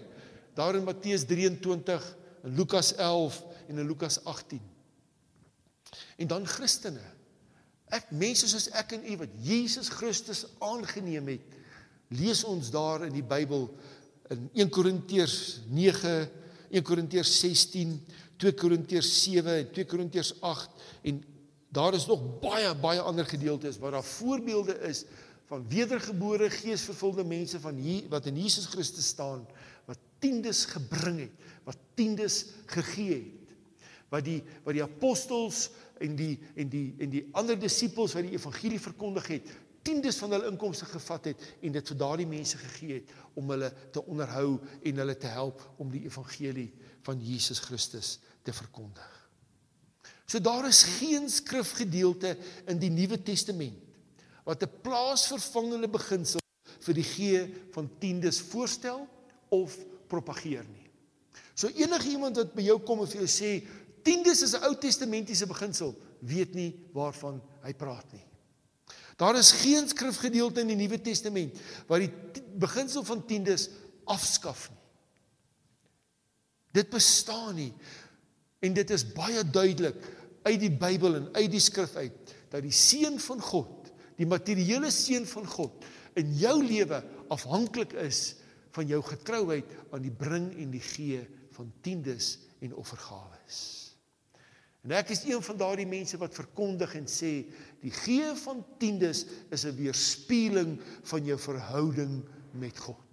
[0.59, 2.09] Daar in Matteus 23
[2.45, 3.39] en Lukas 11
[3.69, 4.61] en in Lukas 18.
[6.21, 7.05] En dan Christene.
[7.89, 11.57] Ek mense soos ek en u wat Jesus Christus aangeneem het,
[12.13, 13.65] lees ons daar in die Bybel
[14.29, 15.39] in 1 Korintiërs
[15.73, 17.95] 1 Korintiërs 16,
[18.37, 21.23] 2 Korintiërs 7 en 2 Korintiërs 8 en
[21.73, 25.05] daar is nog baie baie ander gedeeltes waar daar voorbeelde is
[25.49, 29.47] van wedergebore geesvervulde mense van hier wat in Jesus Christus staan
[29.89, 32.45] wat tiendes gebring het, wat tiendes
[32.75, 33.55] gegee het.
[34.13, 35.69] Wat die wat die apostels
[36.05, 39.51] en die en die en die ander disippels wat die evangelie verkondig het,
[39.85, 43.71] tiendes van hulle inkomste gevat het en dit vir daardie mense gegee het om hulle
[43.93, 46.71] te onderhou en hulle te help om die evangelie
[47.09, 49.15] van Jesus Christus te verkondig.
[50.29, 52.35] So daar is geen skrifgedeelte
[52.69, 53.88] in die Nuwe Testament
[54.49, 56.41] wat 'n plaasvervangende beginsel
[56.87, 57.41] vir die gee
[57.75, 59.05] van tiendes voorstel
[59.53, 59.77] of
[60.09, 60.89] propageer nie.
[61.55, 63.67] So enige iemand wat by jou kom en vir jou sê
[64.03, 68.25] tiendes is 'n Ou Testamentiese beginsel, weet nie waarvan hy praat nie.
[69.17, 72.13] Daar is geen skrifgedeelte in die Nuwe Testament wat die
[72.57, 73.69] beginsel van tiendes
[74.05, 74.79] afskaf nie.
[76.73, 77.73] Dit bestaan nie.
[78.61, 79.97] En dit is baie duidelik
[80.43, 83.78] uit die Bybel en uit die skrif uit dat die seën van God,
[84.19, 85.87] die materiële seën van God
[86.19, 87.03] in jou lewe
[87.33, 88.37] afhanklik is
[88.77, 91.23] van jou getrouheid aan die bring en die gee
[91.57, 93.61] van tiendes en offergawes.
[94.87, 97.33] En ek is een van daardie mense wat verkondig en sê
[97.83, 100.79] die gee van tiendes is 'n weerspieëling
[101.11, 103.05] van jou verhouding met God.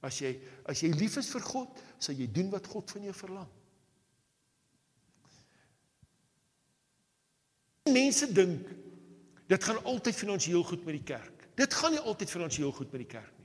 [0.00, 3.14] As jy as jy lief is vir God, sal jy doen wat God van jou
[3.14, 3.48] verlang.
[7.92, 8.68] Mense dink
[9.48, 11.48] dit gaan altyd finansiëel goed met die kerk.
[11.56, 13.38] Dit gaan nie altyd finansiëel goed met die kerk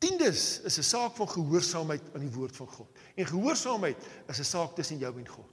[0.00, 2.98] Tiendes is 'n saak van gehoorsaamheid aan die woord van God.
[3.14, 3.96] En gehoorsaamheid
[4.28, 5.50] is 'n saak tussen jou en God.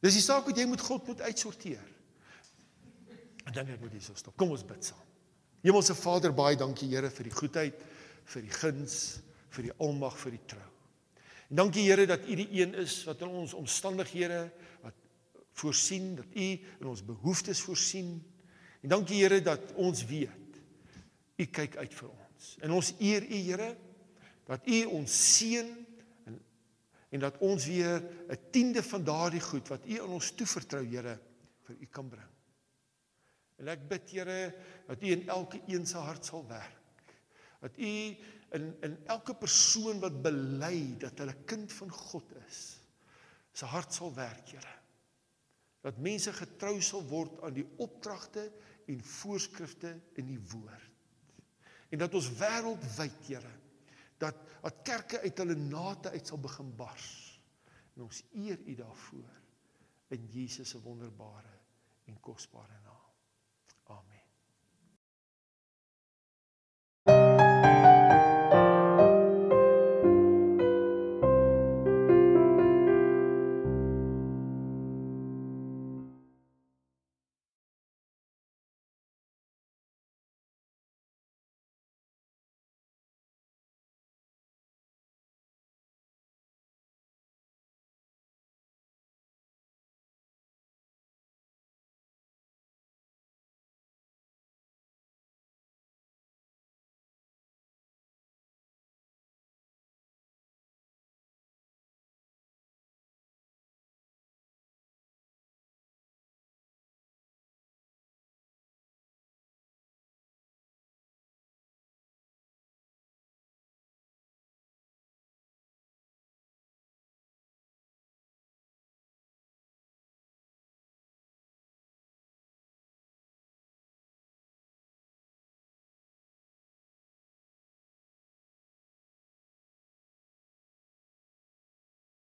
[0.00, 1.84] Dis die saak wat jy met God moet uitsorteer.
[3.44, 4.36] En dan ek moet hier so stop.
[4.36, 5.04] Kom ons bid saam.
[5.60, 7.74] Hemelse Vader, baie dankie Here vir die goedheid,
[8.24, 10.70] vir die guns, vir die almag, vir die trou.
[11.50, 14.50] En dankie Here dat U die een is wat in ons omstandighede
[15.54, 16.48] voorsien, dat U
[16.80, 18.18] in ons behoeftes voorsien
[18.84, 20.40] En dankie Here dat ons weet
[21.40, 22.50] u kyk uit vir ons.
[22.62, 23.70] En ons eer u Here
[24.44, 25.70] dat u ons seën
[26.28, 26.36] en
[27.14, 31.18] en dat ons weer 'n tiende van daardie goed wat u aan ons toevertrou Here
[31.64, 32.32] vir u kan bring.
[33.56, 34.54] En ek bid Here
[34.86, 37.16] dat u in elke een se hart sal werk.
[37.60, 37.92] Dat u
[38.52, 42.76] in in elke persoon wat bely dat hulle kind van God is,
[43.52, 44.83] se hart sal werk, Here.
[45.84, 48.48] Dat mense getrou sal word aan die opdragte
[48.88, 50.90] en voorskrifte in die woord.
[51.92, 53.52] En dat ons wêreldwyd, Here,
[54.18, 57.08] dat dat kerke uit hulle nate uit sal begin bars.
[57.94, 59.34] En ons eer U daarvoor
[60.16, 61.52] in Jesus se wonderbare
[62.08, 62.83] en kosbare.